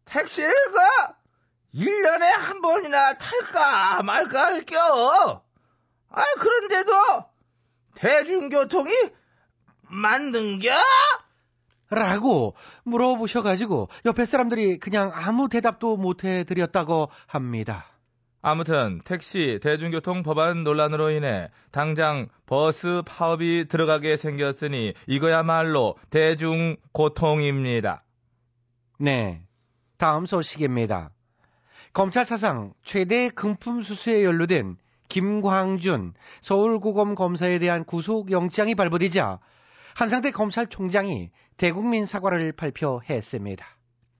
[0.05, 5.43] 택시를 그 1년에 한 번이나 탈까 말까 할 겨.
[6.09, 6.93] 아, 그런데도
[7.95, 8.91] 대중교통이
[9.89, 10.71] 만든겨?
[11.95, 17.85] 라고 물어보셔가지고 옆에 사람들이 그냥 아무 대답도 못 해드렸다고 합니다.
[18.41, 28.03] 아무튼 택시 대중교통 법안 논란으로 인해 당장 버스 파업이 들어가게 생겼으니 이거야말로 대중 고통입니다.
[28.99, 29.41] 네.
[29.97, 31.11] 다음 소식입니다.
[31.93, 34.75] 검찰 사상 최대 금품 수수에 연루된
[35.07, 39.39] 김광준 서울고검 검사에 대한 구속영장이 발부되자
[39.95, 43.65] 한상태 검찰총장이 대국민 사과를 발표했습니다.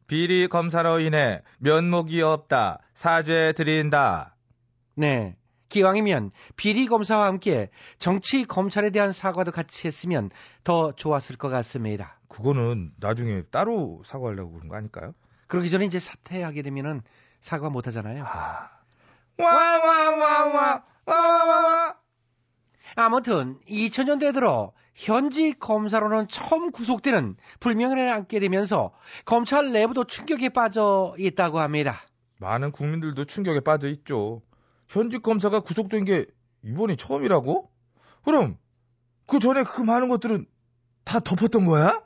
[0.08, 2.80] 비리 검사로 인해 면목이 없다.
[2.94, 4.36] 사죄 드린다.
[4.96, 5.36] 네.
[5.70, 10.30] 기왕이면 비리 검사와 함께 정치 검찰에 대한 사과도 같이 했으면
[10.64, 12.20] 더 좋았을 것 같습니다.
[12.30, 15.14] 그거는 나중에 따로 사과하려고 그런 거 아닐까요?
[15.48, 17.02] 그러기 전에 이제 사퇴하게 되면은
[17.42, 18.26] 사과 못 하잖아요.
[19.38, 20.86] 와와와와와와와
[22.96, 28.94] 아무튼 2000년대 들어 현직 검사로는 처음 구속되는 불명예를 안게 되면서
[29.26, 32.02] 검찰 내부도 충격에 빠져 있다고 합니다.
[32.40, 34.42] 많은 국민들도 충격에 빠져 있죠.
[34.88, 36.26] 현직 검사가 구속된 게
[36.64, 37.70] 이번이 처음이라고?
[38.24, 38.58] 그럼
[39.28, 40.46] 그 전에 그 많은 것들은
[41.04, 42.02] 다 덮었던 거야?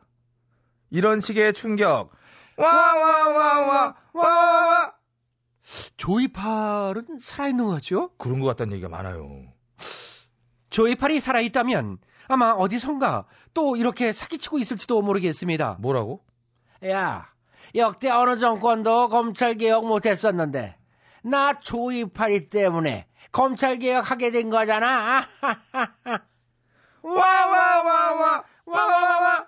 [0.89, 2.09] 이런 식의 충격.
[2.57, 3.95] 와와와와와와
[5.95, 8.09] 조이팔은 살아있는 거죠?
[8.17, 9.43] 그런 것 같다는 얘기가 많아요.
[10.71, 15.77] 조이팔이 살아있다면 아마 어디선가 또 이렇게 사기치고 있을지도 모르겠습니다.
[15.79, 16.23] 뭐라고?
[16.85, 17.27] 야,
[17.73, 20.77] 역대 어느 정권도 검찰개혁 못했었는데
[21.23, 25.27] 나 조이팔이 때문에 검찰개혁 하게 된 거잖아.
[27.01, 29.47] 와와와 와 와와와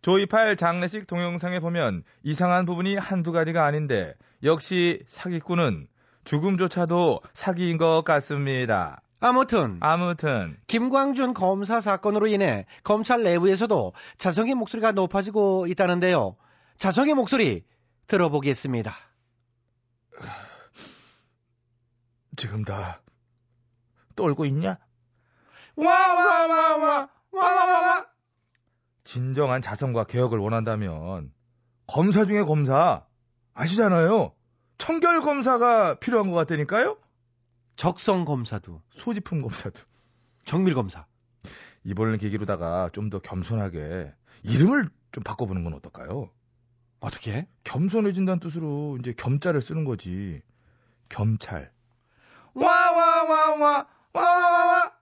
[0.00, 5.88] 조이팔 장례식 동영상에 보면 이상한 부분이 한두 가지가 아닌데 역시 사기꾼은
[6.24, 9.01] 죽음조차도 사기인 것 같습니다.
[9.22, 16.36] 아무튼 아무튼 김광준 검사 사건으로 인해 검찰 내부에서도 자성의 목소리가 높아지고 있다는데요.
[16.76, 17.64] 자성의 목소리
[18.08, 18.92] 들어보겠습니다.
[22.36, 23.00] 지금 다
[24.16, 24.78] 떨고 있냐?
[25.76, 28.06] 와와와와 와와와
[29.04, 31.32] 진정한 자성과 개혁을 원한다면
[31.86, 33.06] 검사 중에 검사
[33.54, 34.34] 아시잖아요.
[34.78, 37.01] 청결 검사가 필요한 것 같다니까요.
[37.82, 39.80] 적성 검사도 소지품 검사도
[40.44, 41.04] 정밀 검사
[41.82, 44.14] 이번을 계기로다가 좀 더 겸손하게
[44.44, 46.30] 이름을 좀 바꿔보는 건 어떨까요?
[47.00, 47.48] 어떻게?
[47.64, 50.42] 겸손해진다는 뜻으로 이제 겸자를 쓰는 거지.
[51.08, 51.72] 겸찰.
[52.54, 54.92] 와와와와 와와와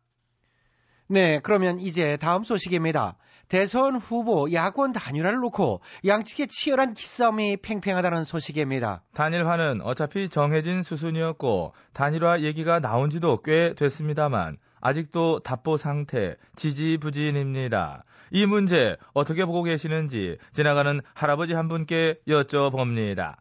[1.13, 3.17] 네, 그러면 이제 다음 소식입니다.
[3.49, 9.03] 대선 후보 야권 단일화를 놓고 양측의 치열한 기싸움이 팽팽하다는 소식입니다.
[9.13, 18.05] 단일화는 어차피 정해진 수순이었고 단일화 얘기가 나온 지도 꽤 됐습니다만 아직도 답보 상태 지지부진입니다.
[18.31, 23.35] 이 문제 어떻게 보고 계시는지 지나가는 할아버지 한 분께 여쭤봅니다.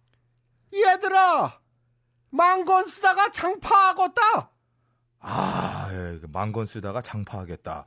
[0.73, 1.60] 얘들아,
[2.32, 4.49] 망건 쓰다가 장파하겠다.
[5.21, 7.86] 아, 예, 망건 쓰다가 장파하겠다.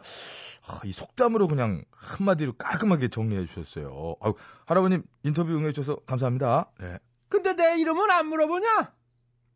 [0.66, 4.16] 아, 이 속담으로 그냥 한마디로 깔끔하게 정리해 주셨어요.
[4.20, 4.34] 아유,
[4.66, 6.70] 할아버님 인터뷰 응해 주셔서 감사합니다.
[6.78, 6.98] 네.
[7.28, 8.92] 근데 내 이름은 안 물어보냐?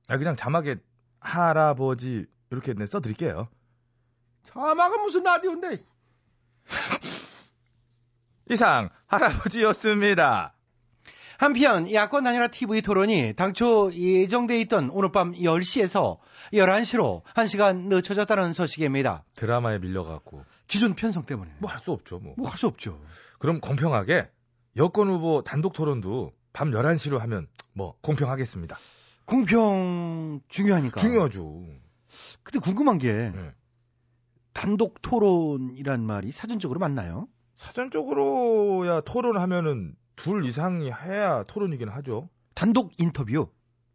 [0.09, 0.77] 아, 그냥 자막에
[1.21, 3.49] 할아버지 이렇게 네, 써 드릴게요.
[4.45, 5.79] 자막은 무슨 라디오인데?
[8.51, 10.56] 이상 할아버지였습니다.
[11.39, 16.19] 한편 야권 단일화 TV 토론이 당초 예정돼 있던 오늘 밤 10시에서
[16.53, 19.25] 11시로 1시간 늦춰졌다는 소식입니다.
[19.35, 21.51] 드라마에 밀려갖고 기존 편성 때문에.
[21.59, 22.19] 뭐 할 수 없죠.
[22.19, 22.35] 뭐.
[22.39, 22.99] 뭐할 수 없죠.
[23.39, 24.29] 그럼 공평하게
[24.77, 28.79] 여권 후보 단독 토론도 밤 11시로 하면 뭐 공평하겠습니다.
[29.27, 31.01] 공평 중요하니까.
[31.01, 31.65] 중요하죠.
[32.43, 33.53] 근데 궁금한 게 네.
[34.55, 37.29] 단독 토론이란 말이 사전적으로 맞나요?
[37.57, 42.29] 사전적으로야 토론하면은 둘 이상이 해야 토론이긴 하죠.
[42.55, 43.51] 단독 인터뷰,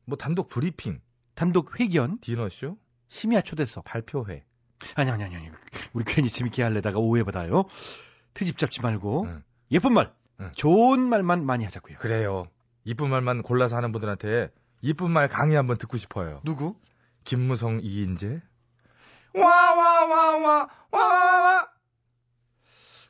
[0.05, 1.01] 뭐 단독 브리핑,
[1.35, 2.77] 단독 회견, 디너쇼,
[3.09, 4.45] 심야 초대석, 발표회.
[4.95, 5.49] 아니 아니 아니 아니.
[5.93, 7.65] 우리 괜히 재밌게 할래다가 오해받아요.
[8.33, 9.43] 트집 잡지 말고 응.
[9.71, 10.51] 예쁜 말, 응.
[10.55, 11.97] 좋은 말만 많이 하자고요.
[11.97, 12.45] 그래요.
[12.83, 16.41] 이쁜 말만 골라서 하는 분들한테 이쁜 말 강의 한번 듣고 싶어요.
[16.43, 16.75] 누구?
[17.23, 18.41] 김무성 이인재.
[19.33, 21.69] 와와와와 와와와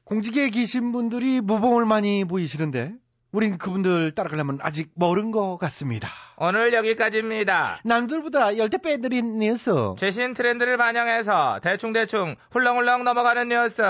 [0.03, 2.93] 공직에 계신 분들이 모범을 많이 보이시는데
[3.31, 6.09] 우린 그분들 따라가려면 아직 멀은 것 같습니다.
[6.35, 7.79] 오늘 여기까지입니다.
[7.83, 9.71] 남들보다 열대 빼드린 뉴스.
[9.97, 13.81] 최신 트렌드를 반영해서 대충대충 훌렁훌렁 넘어가는 뉴스.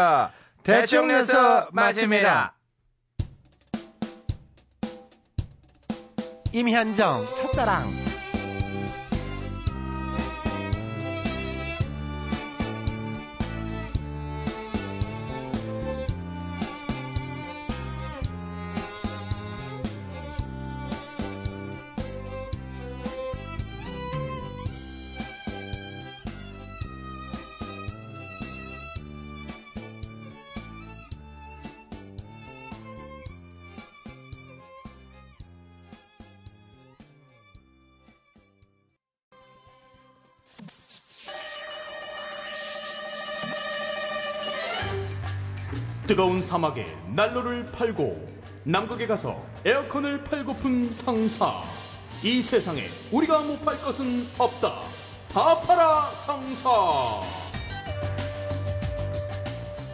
[0.63, 1.34] 대충 뉴스
[1.71, 2.56] 마칩니다.
[6.54, 8.11] 임현정 첫사랑.
[46.12, 48.28] 뜨거운 사막에 난로를 팔고
[48.65, 51.63] 남극에 가서 에어컨을 팔고픈 상사.
[52.21, 54.82] 이 세상에 우리가 못 팔 것은 없다.
[55.32, 56.69] 다 팔아 상사.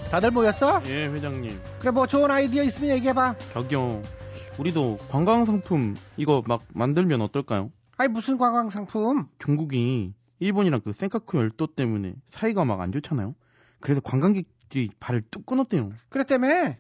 [0.10, 0.82] 다들 모였어?
[0.88, 1.62] 예, 회장님.
[1.78, 3.36] 그래 뭐 좋은 아이디어 있으면 얘기해봐.
[3.54, 4.02] 저기요.
[4.58, 7.70] 우리도 관광 상품 이거 막 만들면 어떨까요?
[7.96, 9.28] 아니 무슨 관광 상품?
[9.38, 13.36] 중국이 일본이랑 그 센카쿠 열도 때문에 사이가 막 안 좋잖아요.
[13.80, 15.90] 그래서 관광객 들이 발을 뚝 끊었대요.
[16.10, 16.76] 그랬다며.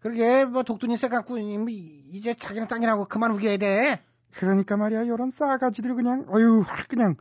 [0.00, 4.02] 그러게 뭐 독두니 세갖고 이제 자기는 땅이라고 그만 우겨야 돼.
[4.34, 7.16] 그러니까 말이야 이런 싸가지들 그냥 어휴 확 그냥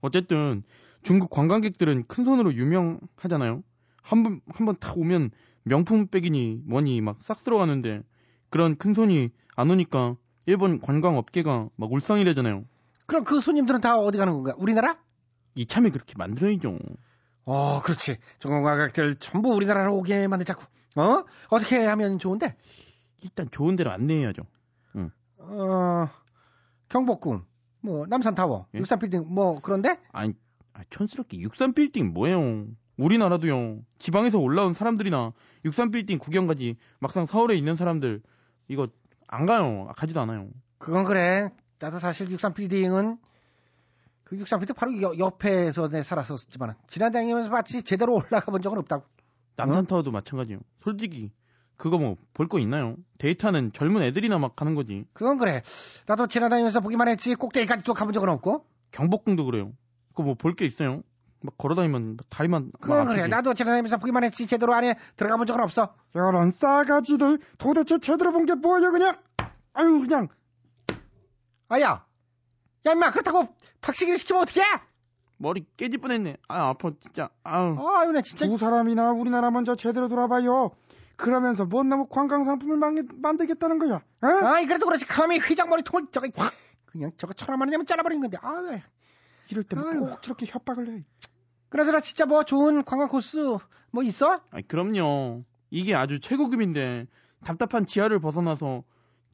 [0.00, 0.62] 어쨌든
[1.02, 3.62] 중국 관광객들은 큰 손으로 유명하잖아요.
[4.02, 5.30] 한번 한번 탁 오면
[5.62, 8.02] 명품 백이니 뭐니 막 싹 들어가는데
[8.50, 12.64] 그런 큰 손이 안 오니까 일본 관광 업계가 막 울상이래잖아요.
[13.06, 14.54] 그럼 그 손님들은 다 어디 가는 건가?
[14.58, 14.98] 우리나라?
[15.54, 16.78] 이참에 그렇게 만들어야죠.
[17.46, 18.18] 어, 그렇지.
[18.42, 20.62] 관광객들 전부 우리나라로 오게 만들자고.
[20.96, 21.24] 어?
[21.48, 22.56] 어떻게 하면 좋은데?
[23.22, 24.42] 일단 좋은 데로 안내해야죠.
[24.96, 25.10] 응.
[25.38, 26.08] 어,
[26.88, 27.44] 경복궁,
[27.80, 28.78] 뭐 남산타워, 예?
[28.78, 29.98] 육산빌딩 뭐 그런데?
[30.12, 30.34] 아니,
[30.72, 32.66] 아, 촌스럽게 육산 빌딩 뭐예요?
[32.96, 33.80] 우리나라도요.
[33.98, 35.32] 지방에서 올라온 사람들이나
[35.64, 38.22] 육산 빌딩 구경 가지 막상 서울에 있는 사람들
[38.68, 38.88] 이거
[39.28, 39.90] 안 가요.
[39.96, 40.48] 가지도 않아요.
[40.78, 41.50] 그건 그래.
[41.78, 43.18] 나도 사실 육산빌딩은
[44.26, 49.04] 그 육산빌딩 바로 여- 옆에서 내 살았었지만 지난 다니면서 마치 제대로 올라가 본 적은 없다고.
[49.56, 50.58] 남산타워도 마찬가지요.
[50.80, 51.30] 솔직히
[51.76, 52.96] 그거 뭐 볼 거 있나요?
[53.18, 55.04] 데이터는 젊은 애들이나 막 가는 거지.
[55.12, 55.62] 그건 그래.
[56.06, 58.66] 나도 지나다니면서 보기만 했지 꼭대기까지 또 가본 적은 없고.
[58.90, 59.72] 경복궁도 그래요.
[60.08, 61.02] 그거 뭐 볼 게 있어요?
[61.42, 63.18] 막 걸어다니면 다리만 막 그건 그래.
[63.20, 63.28] 아프지.
[63.28, 65.94] 나도 지나다니면서 보기만 했지 제대로 안에 들어가 본 적은 없어.
[66.14, 69.16] 이런 싸가지들 도대체 제대로 본 게 뭐야 그냥
[69.74, 70.28] 아유 그냥
[71.68, 72.05] 아야,
[72.86, 73.48] 야 임마 그렇다고
[73.80, 74.64] 박치기를 시키면 어떡해?
[75.38, 76.36] 머리 깨질 뻔했네.
[76.48, 77.28] 아 아파 진짜.
[77.44, 77.76] 아유.
[77.78, 78.46] 아유 나 진짜.
[78.46, 80.70] 두 사람이나 우리나라 먼저 제대로 돌아봐요.
[81.16, 83.96] 그러면서 뭔 너무 관광 상품을 만, 만들겠다는 거야.
[83.96, 84.26] 어?
[84.46, 86.54] 아이 그래도 그렇지 감히 회장 머리 통을 저거 확
[86.86, 88.80] 그냥 저거 천하만 원이면 잘라버리는 건데 아유
[89.50, 91.00] 이럴 때는 꼭 저렇게 협박을 해.
[91.68, 93.58] 그래서 나 진짜 뭐 좋은 관광 코스
[93.90, 94.40] 뭐 있어?
[94.50, 95.44] 아 그럼요.
[95.70, 97.06] 이게 아주 최고급인데
[97.44, 98.84] 답답한 지하를 벗어나서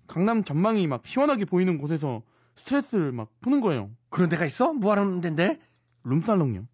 [0.06, 2.22] 강남 전망이 막 시원하게 보이는 곳에서
[2.54, 3.90] 스트레스를 막 푸는 거예요.
[4.10, 4.72] 그런 데가 있어?
[4.72, 5.58] 뭐 하는 데인데?
[6.04, 6.66] 룸살롱요.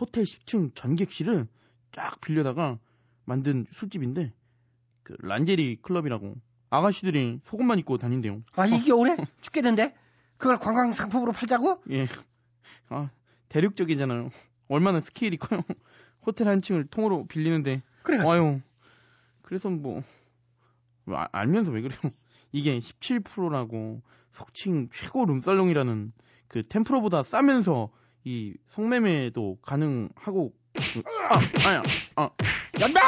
[0.00, 1.46] 호텔 10층 전객실을
[1.92, 2.78] 쫙 빌려다가
[3.24, 4.32] 만든 술집인데
[5.02, 6.34] 그 란제리 클럽이라고
[6.70, 8.42] 아가씨들이 속옷만 입고 다닌대요.
[8.56, 9.94] 아이 겨울에 죽겠는데
[10.36, 11.80] 그걸 관광 상품으로 팔자고?
[11.90, 12.08] 예.
[12.88, 13.10] 아
[13.48, 14.30] 대륙적이잖아요.
[14.68, 15.62] 얼마나 스케일이 커요.
[16.26, 17.82] 호텔 한 층을 통으로 빌리는데.
[18.02, 18.18] 그래.
[18.18, 18.60] 아유.
[19.42, 20.02] 그래서 뭐
[21.06, 21.98] 아- 알면서 왜 그래요?
[22.52, 24.02] 이게 17%라고
[24.34, 26.12] 속칭 최고 룸살롱이라는
[26.48, 27.90] 그 템프로보다 싸면서
[28.24, 31.82] 이 성매매도 가능하고 그- 아 아야
[32.16, 32.30] 아
[32.80, 33.00] 연마!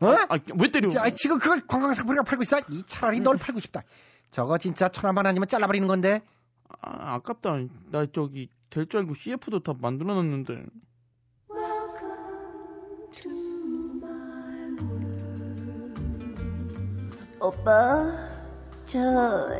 [0.00, 0.16] 어?
[0.28, 0.88] 아, 왜 때려?
[1.00, 2.60] 아, 지금 그걸 관광 상품이라 팔고 있어?
[2.70, 3.82] 이 차라리 널 팔고 싶다.
[4.30, 6.20] 저거 진짜 천하만 아니면 잘라버리는 건데.
[6.80, 7.58] 아, 아깝다.
[7.90, 10.66] 나 저기 될 줄 알고 CF도 다 만들어놨는데.
[17.40, 18.28] 오빠,
[18.86, 18.98] 저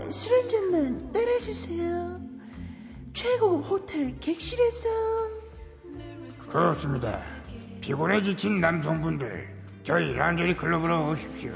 [0.09, 2.21] 술 한 잔만 따라주세요.
[3.13, 4.89] 최고급 호텔 객실에서
[6.49, 7.21] 그렇습니다.
[7.81, 9.49] 피곤해 지친 남성분들,
[9.83, 11.53] 저희 란제리 클럽으로 오십시오.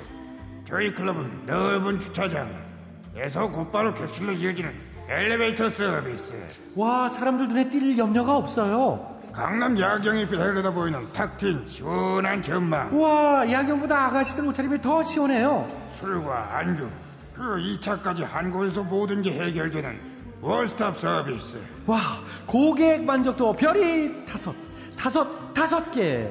[0.65, 4.71] 저희 클럽은 넓은 주차장에서 곧바로 객실로 이어지는
[5.09, 6.35] 엘리베이터 서비스.
[6.75, 9.19] 와, 사람들 눈에 띌 염려가 없어요.
[9.33, 12.99] 강남 야경이 내려다 보이는 탁 트인 시원한 전망.
[13.01, 15.69] 와, 야경보다 아가씨들 옷차림이 더 시원해요.
[15.87, 16.91] 술과 안주,
[17.39, 21.59] 그 2차까지 한 곳에서 모든 게 해결되는 원스톱 서비스.
[21.87, 22.01] 와,
[22.47, 24.55] 고객 만족도 별이 다섯,
[24.97, 26.29] 다섯, 다섯 개.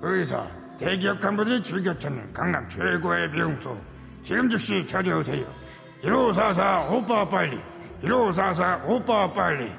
[0.00, 3.78] 의사, 대기업 간부들이 즐겨 찾는 강남 최고의 미용소
[4.22, 5.46] 지금 즉시 찾아오세요
[6.02, 7.58] 1544 오빠 빨리
[8.02, 9.70] 1544 오빠 빨리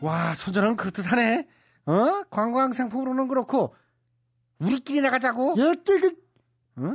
[0.00, 1.46] 와, 손전은 그렇듯 하네.
[1.84, 2.22] 어?
[2.30, 3.74] 관광 상품으로는 그렇고,
[4.58, 5.56] 우리끼리 나가자고?
[5.58, 6.14] 예, 그,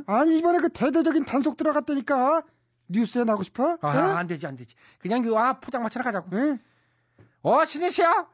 [0.08, 2.42] 아니, 이번에 그 대대적인 단속 들어갔다니까.
[2.88, 3.78] 뉴스에 나고 싶어?
[3.82, 4.16] 아, 어?
[4.16, 4.76] 안 되지, 안 되지.
[5.00, 6.30] 그냥 요앞 포장마차나 가자고.
[7.42, 8.28] 어, 신혜 씨야.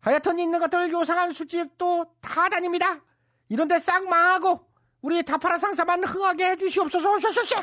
[0.00, 3.00] 하여튼 있는 것들 요상한 술집도 다 다닙니다.
[3.48, 4.66] 이런데 싹 망하고,
[5.00, 7.62] 우리 다파라 상사만 흥하게 해주시옵소서, 쇼쇼쇼!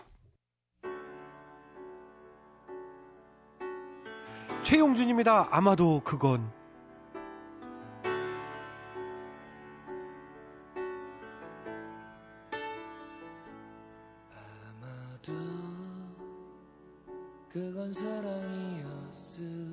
[4.64, 5.50] 최용준입니다.
[5.52, 6.52] 아마도 그건.
[17.56, 19.65] 그건 사랑이었을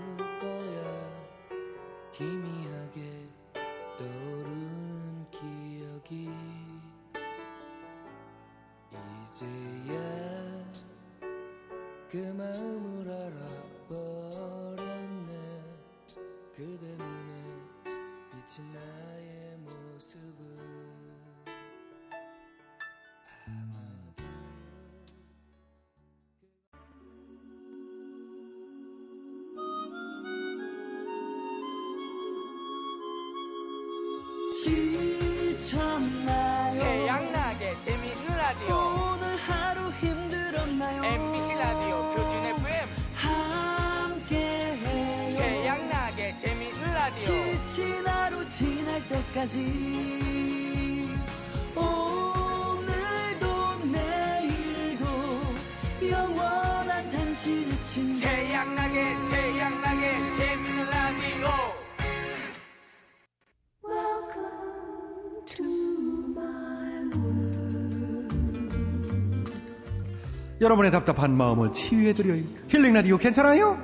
[70.63, 72.45] 여러분의 답답한 마음을 치유해드려요.
[72.69, 73.77] 힐링 라디오 괜찮아요?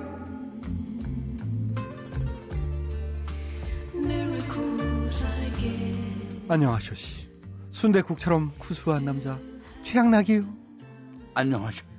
[6.49, 7.29] 안녕하쇼시.
[7.73, 9.41] 순대국처럼 구수한 남자
[9.83, 10.45] 최양락이요.
[11.35, 11.91] 안녕하셔요.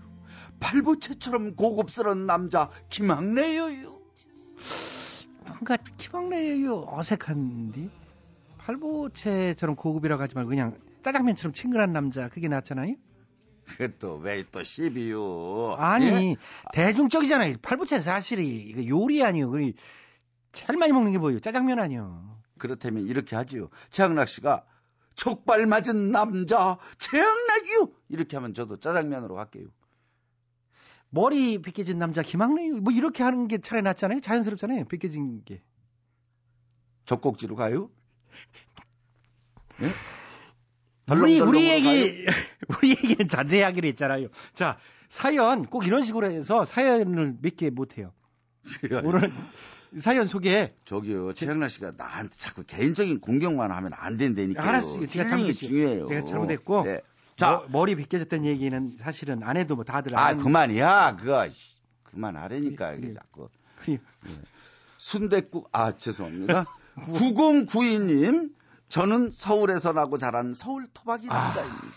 [0.61, 3.99] 팔보채처럼 고급스러운 남자 김학래요.
[5.45, 7.89] 뭔가 키방래요 어색한데
[8.59, 12.95] 팔보채처럼 고급이라고 하지 말고 그냥 짜장면처럼 친근한 남자 그게 낫잖아요.
[13.69, 15.75] 그것도 왜또 시비요?
[15.77, 16.35] 아니 예?
[16.73, 17.57] 대중적이잖아요.
[17.61, 19.49] 팔보채는 사실이 이거 요리 아니요.
[19.49, 19.71] 그
[20.51, 21.39] 제일 많이 먹는 게 뭐예요?
[21.39, 22.39] 짜장면 아니요.
[22.57, 23.69] 그렇다면 이렇게 하지요.
[23.91, 24.65] 최양락 씨가
[25.15, 27.89] 촉발 맞은 남자 최양락이요.
[28.09, 29.67] 이렇게 하면 저도 짜장면으로 갈게요.
[31.09, 32.75] 머리 벗겨진 남자 김학래요.
[32.75, 34.19] 뭐 이렇게 하는 게 차라리 낫잖아요.
[34.21, 34.85] 자연스럽잖아요.
[34.85, 35.61] 벗겨진 게.
[37.05, 37.89] 젖꼭지로 가요?
[39.81, 39.89] 예?
[41.11, 42.25] 우리 우리 얘기
[42.77, 44.27] 우리 얘기는 자제하기로 했잖아요.
[44.53, 44.77] 자
[45.09, 48.11] 사연 꼭 이런 식으로 해서 사연을 몇 개 못해요.
[49.03, 49.31] 오늘
[49.97, 50.73] 사연 소개.
[50.85, 54.67] 저기요, 최양락 씨가 나한테 자꾸 개인적인 공격만 하면 안 된다니까요.
[54.69, 55.07] 알았어요.
[55.07, 55.67] 제가 잘못했죠.
[55.67, 56.07] 중요해요.
[56.09, 56.83] 제가 잘못했고.
[56.83, 57.01] 네.
[57.35, 61.15] 자 머리 벗겨졌다는 얘기는 사실은 안 해도 뭐 다들 아, 아는 그만이야.
[61.15, 63.49] 그거 씨, 그만 하라니까 이게 자꾸.
[63.87, 63.97] 예.
[64.97, 66.65] 순대국 아 죄송합니다.
[66.99, 68.51] 9092님
[68.89, 71.87] 저는 서울에서 나고 자란 서울 토박이 남자입니다.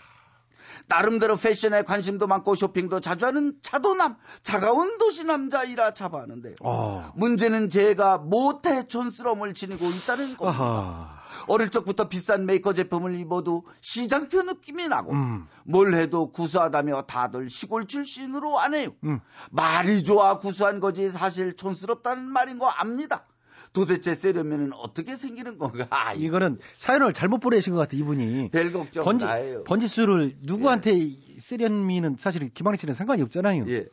[0.87, 6.57] 나름대로 패션에 관심도 많고 쇼핑도 자주 하는 차도남, 차가운 도시 남자이라 자부하는데요.
[6.61, 7.13] 어.
[7.15, 10.65] 문제는 제가 모태 촌스러움을 지니고 있다는 겁니다.
[10.65, 11.23] 아하.
[11.47, 15.47] 어릴 적부터 비싼 메이커 제품을 입어도 시장표 느낌이 나고 음.
[15.65, 18.91] 뭘 해도 구수하다며 다들 시골 출신으로 안대요.
[19.05, 19.21] 음.
[19.51, 23.25] 말이 좋아 구수한 거지 사실 촌스럽다는 말인 거 압니다.
[23.73, 25.87] 도대체 세련면은 어떻게 생기는 건가?
[25.91, 28.51] 아, 이거는 사연을 잘못 보내신 것 같아 이분이.
[28.51, 29.65] 별 걱정 번지, 다해요.
[29.65, 30.93] 번지수를 누구한테
[31.39, 33.65] 쓰련미는 사실 김학래 씨는 상관이 없잖아요.
[33.69, 33.87] 예.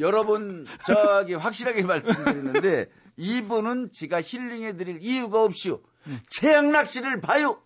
[0.00, 2.86] 여러분 저기 확실하게 말씀드리는데
[3.18, 5.80] 이분은 지가 힐링해 드릴 이유가 없이요.
[6.28, 7.60] 최양락 씨를 봐요.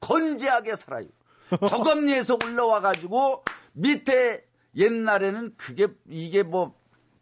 [0.00, 1.06] 건재하게 살아요.
[1.50, 3.42] 덕엄리에서 올라와 가지고
[3.72, 4.44] 밑에
[4.76, 6.74] 옛날에는 그게 이게 뭐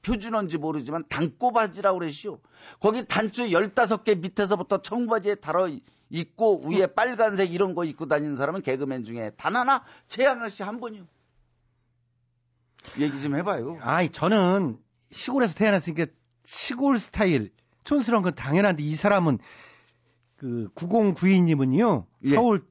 [0.09, 2.41] 표준어인지 모르지만 단꼬바지라고 그러시오.
[2.81, 5.69] 거기 단추 15개 밑에서부터 청바지에 달아
[6.09, 11.07] 있고 위에 빨간색 이런 거 입고 다니는 사람은 개그맨 중에 단 하나 최양락 씨한 분이요.
[12.99, 13.79] 얘기 좀 해봐요.
[13.83, 14.79] 아이 저는
[15.11, 16.07] 시골에서 태어났으니까
[16.45, 17.53] 시골 스타일
[17.85, 19.39] 촌스러운 건 당연한데 이 사람은
[20.37, 22.31] 그 9092님은요 예.
[22.31, 22.67] 서울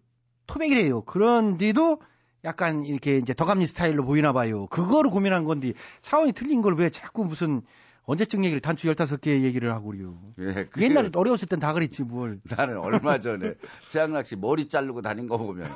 [0.47, 1.01] 토백이래요.
[1.01, 2.01] 그런데도
[2.45, 4.67] 약간 이렇게 이제 더감리 스타일로 보이나 봐요.
[4.67, 7.61] 그거를 고민한 건데 사원이 틀린 걸 왜 자꾸 무슨
[8.05, 10.17] 언제적 얘기를 단추 15개 얘기를 하고 그래요.
[10.39, 12.39] 예, 그게 옛날에 어려웠을 땐 다 그랬지 뭘.
[12.43, 13.55] 나는 얼마 전에
[13.87, 15.69] 최양락 씨 머리 자르고 다닌 거 보면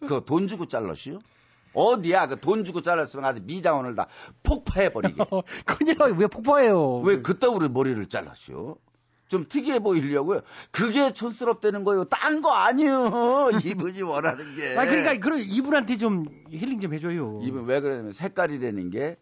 [0.00, 1.18] 그거 돈 주고 잘랐슈?
[1.72, 2.26] 어디야?
[2.26, 4.06] 그 돈 주고 잘랐으면 아주 미장원을 다
[4.42, 5.22] 폭파해버리게.
[5.64, 6.14] 큰일 나요.
[6.18, 6.98] 왜 폭파해요?
[7.00, 8.76] 왜 그따구로 머리를 잘랐슈?
[9.28, 10.40] 좀 특이해 보이려고요.
[10.70, 12.04] 그게 촌스럽다는 거요.
[12.04, 13.50] 딴 거 아니요.
[13.64, 14.76] 이분이 원하는 게.
[14.76, 17.40] 아 그러니까 그런 이분한테 좀 힐링 좀 해줘요.
[17.42, 19.16] 이분 왜 그러냐면 색깔이라는 게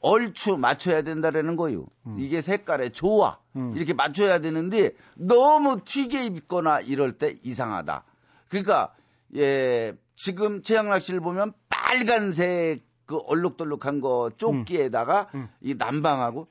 [0.00, 1.86] 얼추 맞춰야 된다라는 거요.
[2.06, 2.16] 음.
[2.18, 3.38] 이게 색깔에 좋아.
[3.74, 8.04] 이렇게 맞춰야 되는데 너무 튀게 입거나 이럴 때 이상하다.
[8.48, 8.94] 그러니까
[9.34, 15.48] 예 지금 최양락 씨를 보면 빨간색 그 얼룩덜룩한 거 조끼에다가 음.
[15.60, 16.48] 이 남방하고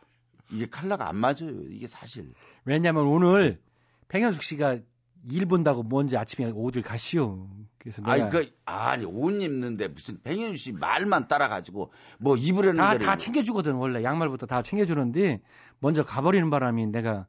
[0.51, 1.51] 이게 컬러가 안 맞아요.
[1.69, 2.33] 이게 사실.
[2.65, 3.59] 왜냐면 오늘
[4.09, 4.79] 백현숙 씨가
[5.31, 7.47] 일 본다고 먼저 아침에 어딜 가시오.
[7.79, 12.77] 그래서 내가 아니 그 아니 옷 입는데 무슨 백현수 씨 말만 따라 가지고 뭐 입으려는
[12.77, 15.41] 다, 다 챙겨주거든 원래 양말부터 다 챙겨주는데
[15.79, 17.25] 먼저 가버리는 바람에 내가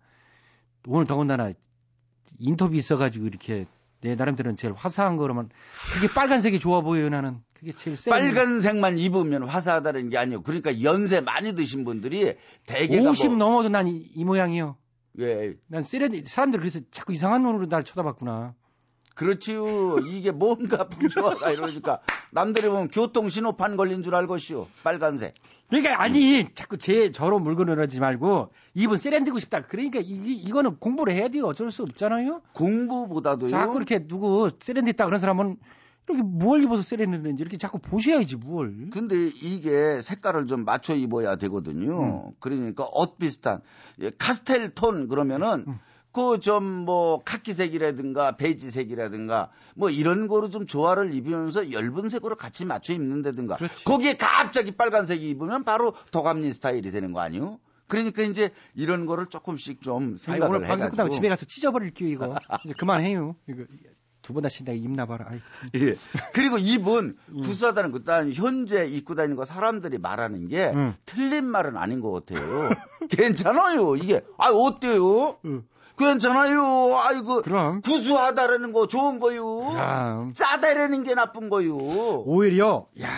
[0.87, 1.53] 오늘 더군다나
[2.39, 3.67] 인터뷰 있어가지고 이렇게
[4.03, 5.49] 내 나름대로는 제일 화사한 거라면
[5.95, 10.43] 그게 빨간색이 좋아 보여요 나는 그게 제일 센 빨간색만 입으면 화사하다는 게 아니에요.
[10.43, 12.35] 그러니까 연세 많이 드신 분들이
[12.67, 14.77] 대개가 50 뭐, 넘어도 난 이 모양이요
[15.19, 18.55] 예, 난 쓰레기 사람들이 그래서 자꾸 이상한 눈으로 날 쳐다봤구나
[19.15, 20.01] 그렇지요.
[20.01, 22.01] 이게 뭔가 분주하다 이러니까
[22.31, 24.69] 남들이 보면 교통 신호판 걸린 줄 알것이요.
[24.85, 25.33] 빨간색.
[25.71, 31.13] 그러니까 아니 자꾸 제 저런 물건을 하지 말고 입은 세련되고 싶다 그러니까 이, 이거는 공부를
[31.15, 33.49] 해야 돼요 어쩔 수 없잖아요 공부보다도요.
[33.49, 35.57] 자꾸 이렇게 누구 세련됐다 그런 사람은
[36.09, 42.33] 이렇게 뭘 입어서 세련됐는지 이렇게 자꾸 보셔야지 뭘 근데 이게 색깔을 좀 맞춰 입어야 되거든요.
[42.39, 43.61] 그러니까 옷 비슷한
[44.01, 45.65] 예, 카스텔 톤 그러면은
[46.13, 53.59] 그좀뭐 카키색이라든가 베이지색이라든가 뭐 이런 거로 좀 조화를 입으면서 엷은 색으로 같이 맞춰 입는다든가.
[53.85, 57.59] 거기에 갑자기 빨간색이 입으면 바로 도감님 스타일이 되는 거 아니요?
[57.89, 61.11] 그러니까 이제 이런 거를 조금씩 좀 아니, 생각을 오늘 방송 끝나고.
[61.11, 62.39] 집에 가서 찢어버릴게요 이거.
[62.65, 63.65] 이제 그만해요 이거
[64.27, 65.41] 두 번 다시 내가 입나 봐라 아이.
[65.77, 65.97] 예.
[66.33, 67.41] 그리고 이분 음.
[67.43, 70.95] 구수하다는 것, 난 현재 입고 다니는 거 사람들이 말하는 게 음.
[71.07, 72.71] 틀린 말은 아닌 것 같아요.
[73.11, 73.95] 괜찮아요.
[73.97, 75.39] 이게 아 어때요?
[75.97, 76.97] 괜찮아요.
[76.97, 77.43] 아이고
[77.83, 79.45] 구수하다라는 거 좋은 거요.
[79.71, 80.33] 그럼.
[80.35, 81.77] 짜다라는 게 나쁜 거요.
[81.77, 83.09] 오히려 야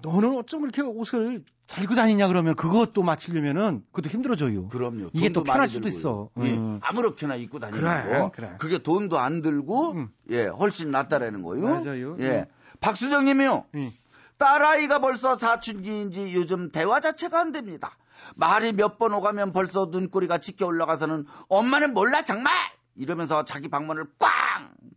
[0.00, 5.10] 너는 어쩜 그렇게 옷을 잘 입고 다니냐 그러면 그것도 맞추려면은 그것도 힘들어져요 그럼요.
[5.12, 5.86] 이게 또 편할 수도.
[5.86, 6.80] 있어 예, 음.
[6.82, 8.30] 아무렇게나 입고 다니는 그래, 거.
[8.34, 8.54] 그래.
[8.58, 11.60] 그게 돈도 안 들고 예 훨씬 낫다라는 거요.
[11.62, 12.16] 맞아요.
[12.20, 12.30] 예.
[12.40, 12.44] 음.
[12.80, 13.66] 박수정 님이요.
[13.74, 13.92] 음.
[14.38, 17.96] 딸아이가 벌써 사춘기인지 요즘 대화 자체가 안 됩니다.
[18.34, 22.52] 말이 몇 번 오가면 벌써 눈꼬리가 치켜 올라가서는 엄마는 몰라 정말
[22.94, 24.30] 이러면서 자기 방문을 꽝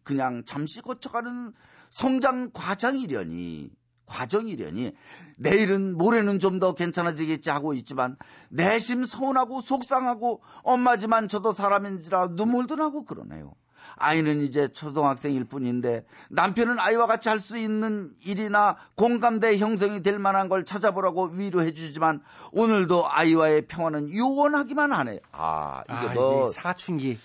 [0.04, 1.52] 그냥 잠시 거쳐가는
[1.90, 3.72] 성장 과정이려니
[4.12, 4.92] 과정이려니
[5.38, 8.18] 내일은 모레는 좀 더 괜찮아지겠지 하고 있지만
[8.50, 13.54] 내심 서운하고 속상하고 엄마지만 저도 사람인지라 눈물도 나고 그러네요.
[13.96, 20.50] 아이는 이제 초등학생일 뿐인데 남편은 아이와 같이 할 수 있는 일이나 공감대 형성이 될 만한
[20.50, 25.20] 걸 찾아보라고 위로해 주지만 오늘도 아이와의 평화는 요원하기만 하네요.
[25.32, 27.18] 아 이게 아, 뭐 이게 사춘기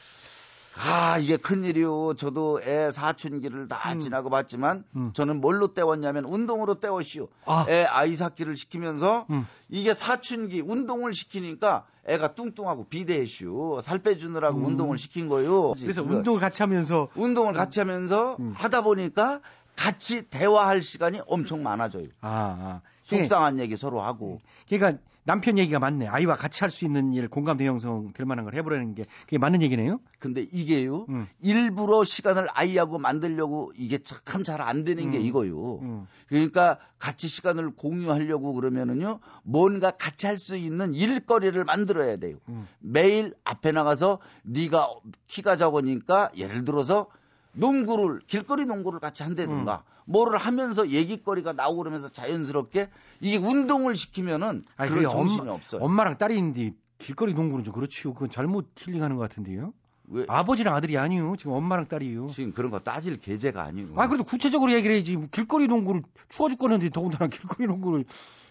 [0.79, 2.15] 아, 이게 큰일이요.
[2.15, 3.99] 저도 애 사춘기를 다 음.
[3.99, 7.29] 지나고 봤지만 저는 뭘로 때웠냐면 운동으로 때웠시오.
[7.69, 9.47] 애 아이 삭기를 시키면서 음.
[9.69, 13.81] 이게 사춘기 운동을 시키니까 애가 뚱뚱하고 비대해시오.
[13.81, 14.65] 살 빼주느라고 음.
[14.67, 15.73] 운동을 시킨 거요.
[15.73, 19.41] 그래서 그거 운동을 같이 하면서 운동을 같이 하면서 하다 보니까
[19.77, 22.07] 같이 대화할 시간이 엄청 많아져요.
[22.21, 22.81] 아, 아.
[23.03, 24.41] 속상한 얘기 서로 하고.
[24.69, 26.07] 그러니까 남편 얘기가 맞네.
[26.07, 29.39] 아이와 같이 할 수 있는 일, 공감 대 형성 될 만한 걸 해보라는 게 그게
[29.39, 29.99] 맞는 얘기네요.
[30.21, 31.07] 근데 이게요.
[31.41, 35.23] 일부러 시간을 아이하고 만들려고 이게 참 잘 안 되는 게 음.
[35.23, 35.79] 이거요.
[35.83, 36.07] 음.
[36.29, 39.19] 그러니까 같이 시간을 공유하려고 그러면은요.
[39.43, 42.37] 뭔가 같이 할 수 있는 일거리를 만들어야 돼요.
[42.49, 42.67] 음.
[42.79, 44.89] 매일 앞에 나가서 네가
[45.27, 47.09] 키가 작으니까 예를 들어서
[47.57, 49.97] 농구를 길거리 농구를 같이 한다든가 음.
[50.07, 52.91] 뭐를 하면서 얘기거리가 나오고 그러면서 자연스럽게
[53.21, 55.83] 이게 운동을 시키면은 아니, 그런 정신이 엄마, 없어요.
[55.83, 58.15] 엄마랑 딸이 있는데 길거리 농구는 좀 그렇지요.
[58.15, 59.73] 그건 잘못 힐링하는 것 같은데요.
[60.09, 60.25] 왜?
[60.29, 61.35] 아버지랑 아들이 아니요.
[61.39, 62.29] 지금 엄마랑 딸이요.
[62.29, 64.01] 지금 그런 거 따질 계제가 아니고.
[64.01, 65.17] 아, 그래도 구체적으로 얘기를 해야지.
[65.17, 68.05] 뭐 길거리 농구를 추워 죽겠는데 더군다나 길거리 농구를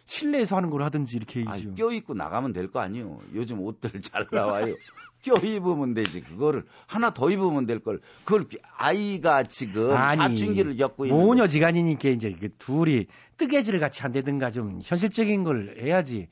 [0.06, 1.74] 실내에서 하는 걸 하든지 이렇게 해야죠.
[1.76, 3.20] 껴 입고 나가면 될 거 아니에요.
[3.34, 4.76] 요즘 옷들 잘 나와요.
[5.24, 6.22] 껴 입으면 되지.
[6.22, 8.00] 그거를 하나 더 입으면 될 걸.
[8.26, 8.46] 그걸
[8.78, 9.90] 아이가 지금
[10.36, 16.28] 사춘기를 겪고 있는 모녀 지간이니까 이제 그 둘이 뜨개질을 같이 한다든가 좀 현실적인 걸 해야지.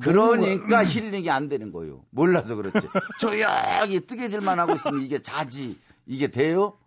[0.00, 2.04] 그러니까 뭐, 힐링이 안 되는 거예요.
[2.10, 2.86] 몰라서 그렇지.
[3.20, 5.78] 조용히 뜨개질만 하고 있으면 이게 자지.
[6.06, 6.78] 이게 돼요?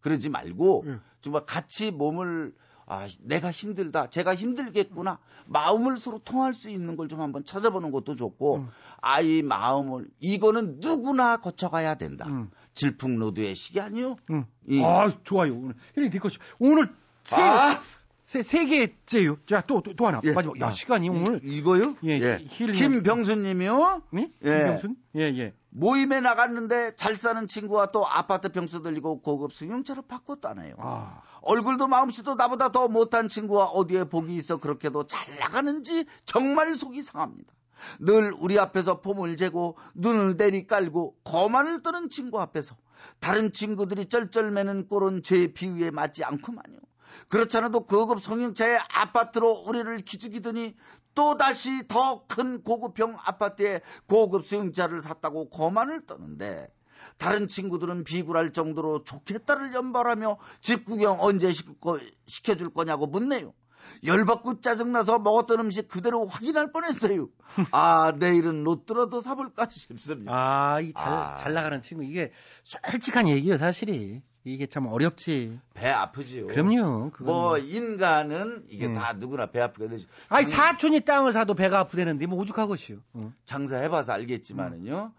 [0.00, 0.84] 그러지 말고
[1.20, 2.54] 정말 같이 몸을
[2.92, 4.10] 아, 내가 힘들다.
[4.10, 5.20] 제가 힘들겠구나.
[5.46, 8.68] 마음을 서로 통할 수 있는 걸 좀 한번 찾아보는 것도 좋고, 음.
[9.00, 12.26] 아이 마음을, 이거는 누구나 거쳐가야 된다.
[12.74, 14.16] 질풍노도의 시기 아니요?
[14.30, 14.44] 음.
[14.66, 15.54] 이- 아, 좋아요.
[15.56, 16.40] 오늘 힐링 디코쇼.
[16.58, 16.92] 오늘
[17.22, 17.78] 세, 아!
[18.30, 19.38] 세, 세 개째요.
[19.44, 20.20] 자, 또, 또, 또 하나.
[20.22, 20.32] 예.
[20.32, 20.60] 마지막.
[20.60, 21.40] 야, 아, 시간이 오늘.
[21.42, 21.96] 이거요?
[22.04, 22.44] 예, 예.
[22.48, 22.74] 힐링.
[22.74, 24.02] 김병수님이요?
[24.12, 24.30] 네?
[24.44, 24.58] 예.
[24.58, 24.96] 김병순?
[25.16, 25.54] 예, 예.
[25.70, 30.76] 모임에 나갔는데 잘 사는 친구와 또 아파트 평수 들리고 고급 승용차로 바꿨다네요.
[30.78, 31.22] 아.
[31.42, 37.52] 얼굴도 마음씨도 나보다 더 못한 친구와 어디에 복이 있어 그렇게도 잘 나가는지 정말 속이 상합니다.
[37.98, 42.76] 늘 우리 앞에서 폼을 재고 눈을 내리 깔고 거만을 떠는 친구 앞에서
[43.18, 46.78] 다른 친구들이 쩔쩔매는 꼴은 제 비유에 맞지 않구만요.
[47.28, 50.76] 그렇잖아도 고급 성형차의 아파트로 우리를 기죽이더니
[51.14, 56.68] 또 다시 더 큰 고급형 아파트에 고급 수용차를 샀다고 거만을 떠는데
[57.18, 61.50] 다른 친구들은 비굴할 정도로 좋겠다를 연발하며 집 구경 언제
[62.26, 63.52] 시켜줄 거냐고 묻네요.
[64.04, 67.28] 열받고 짜증나서 먹었던 음식 그대로 확인할 뻔했어요.
[67.72, 70.32] 아 내일은 로또라도 사볼까 싶습니다.
[70.32, 71.36] 아, 이 잘, 아.
[71.36, 72.04] 잘 나가는 친구.
[72.04, 72.32] 이게
[72.64, 74.22] 솔직한 얘기예요, 사실이.
[74.44, 75.58] 이게 참 어렵지.
[75.74, 76.46] 배 아프지요.
[76.46, 77.10] 그럼요.
[77.10, 78.94] 그건 뭐 인간은 이게 음.
[78.94, 80.06] 다 누구나 배 아프게 되죠.
[80.28, 82.98] 아니, 장- 사촌이 땅을 사도 배가 아프다는데, 뭐 오죽하겠어요.
[83.14, 83.32] 어.
[83.44, 85.12] 장사해봐서 알겠지만은요.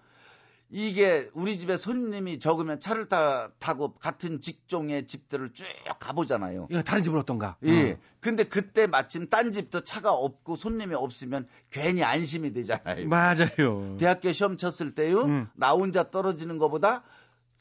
[0.73, 5.65] 이게 우리 집에 손님이 적으면 차를 타, 타고 같은 직종의 집들을 쭉
[5.99, 6.67] 가보잖아요.
[6.71, 7.57] 이거 다른 집은 어떤가?
[7.63, 7.91] 예.
[7.91, 7.95] 어.
[8.21, 13.07] 근데 그때 마침 딴 집도 차가 없고 손님이 없으면 괜히 안심이 되잖아요.
[13.09, 13.97] 맞아요.
[13.99, 15.23] 대학교 시험 쳤을 때요.
[15.23, 15.49] 음.
[15.55, 17.03] 나 혼자 떨어지는 것보다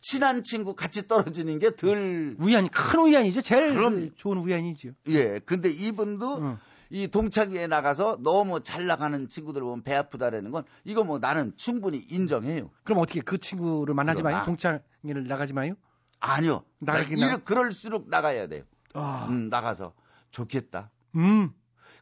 [0.01, 2.37] 친한 친구 같이 떨어지는 게 덜.
[2.39, 3.43] 우연이, 큰 우연이죠.
[3.43, 4.91] 제일 그럼- 그 좋은 우연이죠.
[5.09, 5.39] 예.
[5.41, 6.59] 근데 이분도 어.
[6.89, 11.99] 이 동창회에 나가서 너무 잘 나가는 친구들 보면 배 아프다라는 건 이거 뭐 나는 충분히
[11.99, 12.71] 인정해요.
[12.83, 14.37] 그럼 어떻게 그 친구를 만나지 마요?
[14.39, 14.45] 아.
[14.45, 15.75] 동창회를 나가지 마요?
[16.19, 16.65] 아니요.
[16.79, 18.65] 나 나가긴 나- 그럴수록 나가야 돼요.
[18.95, 19.27] 아.
[19.31, 19.93] 음, 나가서
[20.31, 20.91] 좋겠다.
[21.15, 21.51] 음.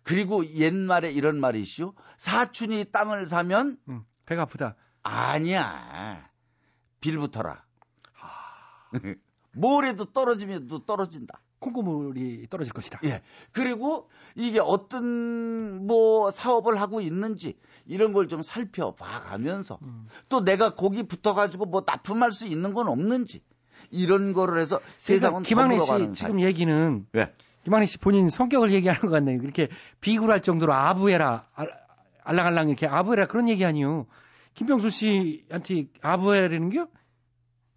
[0.04, 1.92] 그리고 옛말에 이런 말이 있슈.
[2.16, 4.74] 사촌이 땅을 사면 음, 배가 아프다.
[5.02, 6.26] 아니야.
[7.00, 7.62] 빌붙어라.
[8.92, 8.98] 아.
[9.52, 11.40] 뭐래도 떨어지면 또 떨어진다.
[11.60, 13.00] 콩고물이 떨어질 것이다.
[13.04, 13.20] 예.
[13.52, 20.06] 그리고 이게 어떤 뭐 사업을 하고 있는지 이런 걸 좀 살펴봐 가면서 음.
[20.28, 23.42] 또 내가 거기 붙어 가지고 뭐 납품할 수 있는 건 없는지
[23.90, 27.34] 이런 거를 해서 세상은 김학래 더씨 지금 얘기는 왜?
[27.64, 29.40] 김학래 씨 본인 성격을 얘기하는 것 같네요.
[29.40, 29.68] 그렇게
[30.00, 31.80] 비굴할 정도로 아부해라, 알-
[32.22, 34.06] 알랑알랑 이렇게 아부해라 그런 얘기 아니요.
[34.54, 36.86] 김병수 씨한테 아부해라는겨?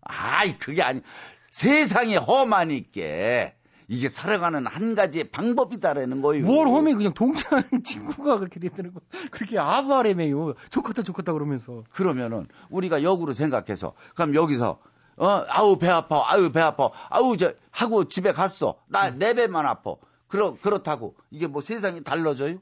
[0.02, 1.02] 아이 그게 아니
[1.49, 3.56] 세상에 험하니께
[3.88, 6.45] 이게 살아가는 한 가지의 방법이다라는 거예요.
[6.45, 9.02] 뭘 홈이 그냥 동창 친구가 그렇게 됐다는 거.
[9.32, 10.54] 그렇게 아부하래매요.
[10.70, 11.84] 좋겠다 좋겠다 그러면서.
[11.91, 14.80] 그러면은 우리가 역으로 생각해서 그럼 여기서
[15.18, 19.66] 어 아우 배 아파 아우 배 아파 아우 저 하고 집에 갔어 나 내 배만
[19.66, 19.95] 아파
[20.28, 22.60] 그렇 그렇다고 이게 뭐 세상이 달라져요?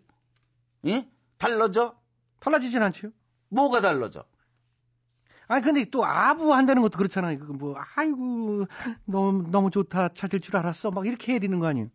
[0.87, 1.07] 예?
[1.37, 1.93] 달라져?
[2.39, 3.09] 달라지진 않죠.
[3.49, 4.23] 뭐가 달라져?
[5.49, 7.39] 아니 근데 또 아부 한다는 것도 그렇잖아요.
[7.39, 8.67] 그거 뭐 아이고
[9.05, 11.87] 너무 너무 좋다 찾을 줄 알았어 막 이렇게 해야 되는 거 아니에요?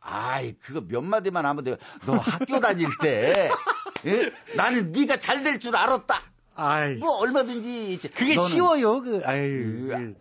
[0.00, 1.76] 아이 그거 몇 마디만 하면 돼요.
[2.06, 3.50] 너 학교 다닐 때
[4.06, 4.32] 예?
[4.56, 6.22] 나는 네가 잘 될 줄 알았다.
[6.54, 9.02] 아이 뭐 얼마든지 이제 그게 쉬워요.
[9.02, 10.14] 그 아이 그,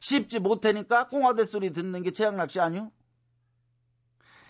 [0.00, 2.90] 쉽지 못하니까 꽁화대 소리 듣는 게 최양락 씨 아니요?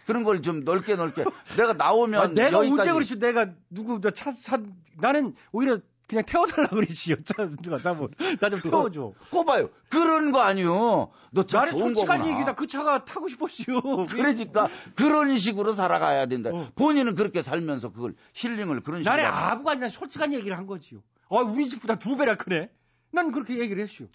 [0.07, 1.25] 그런 걸 좀 넓게 넓게
[1.57, 3.19] 내가 나오면 아, 내가 여기까지 언제 그러지?
[3.19, 4.59] 내가 누구 차사
[4.97, 6.69] 나는 오히려 그냥 태워달라
[7.61, 8.09] 누가 차뭐
[8.41, 9.13] 나좀 태워줘.
[9.31, 9.69] 꼽아요.
[9.91, 11.11] 그런 거 아니요.
[11.33, 12.35] 나는 좋은 솔직한 거구나.
[12.35, 12.55] 얘기다.
[12.55, 13.81] 그 차가 타고 싶었지요.
[14.09, 16.51] 그러니까 그런 식으로 살아가야 된다.
[16.77, 19.17] 본인은 그렇게 살면서 그걸 힐링을 그런 식으로.
[19.23, 19.31] 나는.
[19.31, 21.01] 아부가 아니라 솔직한 얘기를 한 거지요.
[21.29, 22.71] 아, 우리 집보다 두 배나 크네.
[23.13, 24.09] 난 그렇게 얘기를 했슈.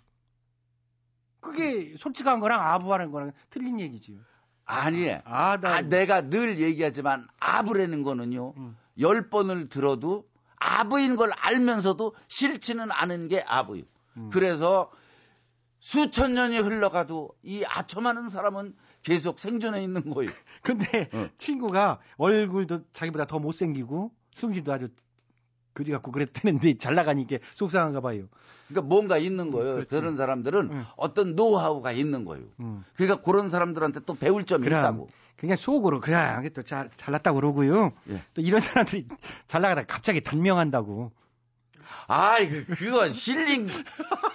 [1.41, 4.18] 그게 솔직한 거랑 아부하는 거랑 틀린 얘기지요.
[4.66, 5.12] 아니.
[5.26, 8.54] 아, 나 아, 내가 늘 얘기하지만 아부라는 거는요.
[8.58, 8.78] 음.
[9.00, 10.26] 열 번을 들어도
[10.64, 13.84] 아부인 걸 알면서도 싫지는 않은 게 아부요.
[14.18, 14.30] 음.
[14.32, 14.89] 그래서
[15.80, 20.32] 수천 년이 흘러가도 이 아첨하는 사람은 계속 생존해 있는 거예요.
[20.64, 21.28] 근데 어.
[21.38, 24.88] 친구가 얼굴도 자기보다 더 못생기고 승질도 아주
[25.74, 28.30] 그지 같고 그랬다는데 잘 나가니까 속상한가 봐요.
[28.70, 29.74] 그러니까 뭔가 있는 거예요.
[29.74, 29.89] 그렇지.
[29.89, 30.86] 그런 사람들은 응.
[30.95, 32.45] 어떤 노하우가 있는 거예요.
[32.61, 32.86] 음.
[32.95, 35.09] 그러니까 그런 사람들한테 또 배울 점이 그럼 있다고.
[35.38, 37.91] 그냥 속으로 그래 이게 또 잘, 잘났다고 그러고요.
[38.09, 38.21] 예.
[38.34, 39.07] 또 이런 사람들이
[39.47, 41.11] 잘 나가다가 갑자기 단명한다고.
[42.07, 43.67] 아이, 그, 그건 힐링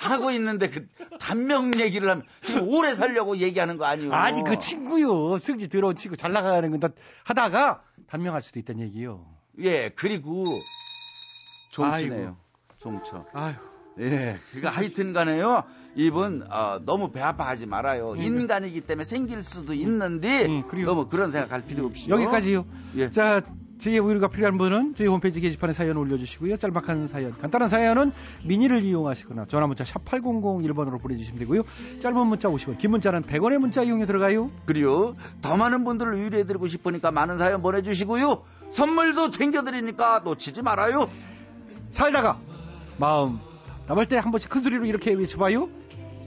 [0.01, 0.87] 하고 있는데 그
[1.19, 4.13] 단명 얘기를 하면 지금 오래 살려고 얘기하는 거 아니에요?
[4.13, 6.89] 아니 그 친구요 승질 들어온 친구 잘 나가는 건다
[7.25, 9.27] 하다가 단명할 수도 있다는 얘기요.
[9.61, 10.51] 예, 그리고
[11.71, 12.37] 종치네요.
[12.79, 13.27] 종쳐.
[13.33, 13.55] 아유.
[14.01, 15.65] 예, 그러니까 하여튼 간에요.
[15.95, 18.13] 이분 어, 너무 배 아파하지 말아요.
[18.13, 18.21] 음.
[18.21, 20.47] 인간이기 때문에 생길 수도 있는데
[20.85, 22.65] 너무 그런 생각할 필요 없이 여기까지요.
[22.97, 23.11] 예.
[23.11, 23.41] 자,
[23.79, 26.57] 저희 우리가 필요한 분은 저희 홈페이지 게시판에 사연 올려주시고요.
[26.57, 28.13] 짤막한 사연, 간단한 사연은
[28.45, 31.63] 미니를 이용하시거나 전화 문자 샵 8001번으로 보내주시면 되고요.
[32.01, 34.49] 짧은 문자 50원, 긴 문자는 100원의 문자 이용료 들어가요.
[34.67, 38.43] 그리고 더 많은 분들을 위로해드리고 싶으니까 많은 사연 보내주시고요.
[38.71, 41.09] 선물도 챙겨드리니까 놓치지 말아요.
[41.91, 42.39] 살다가
[42.99, 43.39] 마음
[43.89, 45.69] 답답할 때한 번씩 큰 소리로 이렇게 외쳐봐요.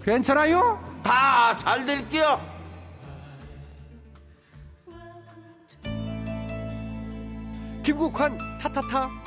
[0.03, 0.80] 괜찮아요?
[1.03, 2.39] 다 잘 될게요.
[7.84, 9.20] 김국환 타타타.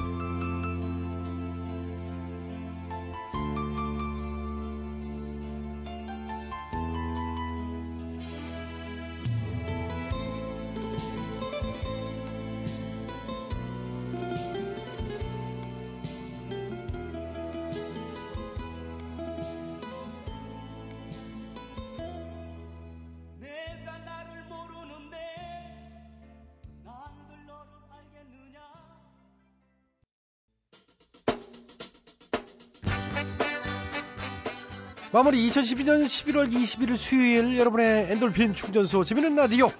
[35.15, 39.71] 마무리 2012년 11월 21일 수요일 여러분의 엔돌핀 충전소 재미있는 라디오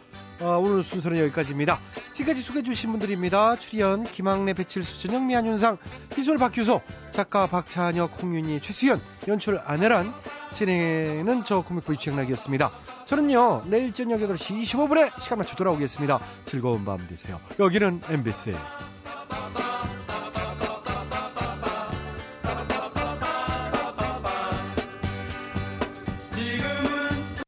[0.41, 1.81] 어, 오늘 순서는 여기까지입니다.
[2.13, 3.57] 지금까지 소개해주신 분들입니다.
[3.57, 5.79] 출연 김학래, 배칠수, 전영미, 안윤상,
[6.15, 6.81] 비주얼 박규소,
[7.11, 10.15] 작가 박찬혁, 홍윤희, 최수연, 연출 안혜란,
[10.53, 12.71] 진행은 저 코믹보이 최양락이었습니다.
[13.05, 16.21] 저는요 내일 저녁 8시 25분에 시간 맞춰 돌아오겠습니다.
[16.45, 17.41] 즐거운 밤 되세요.
[17.59, 18.55] 여기는 MBC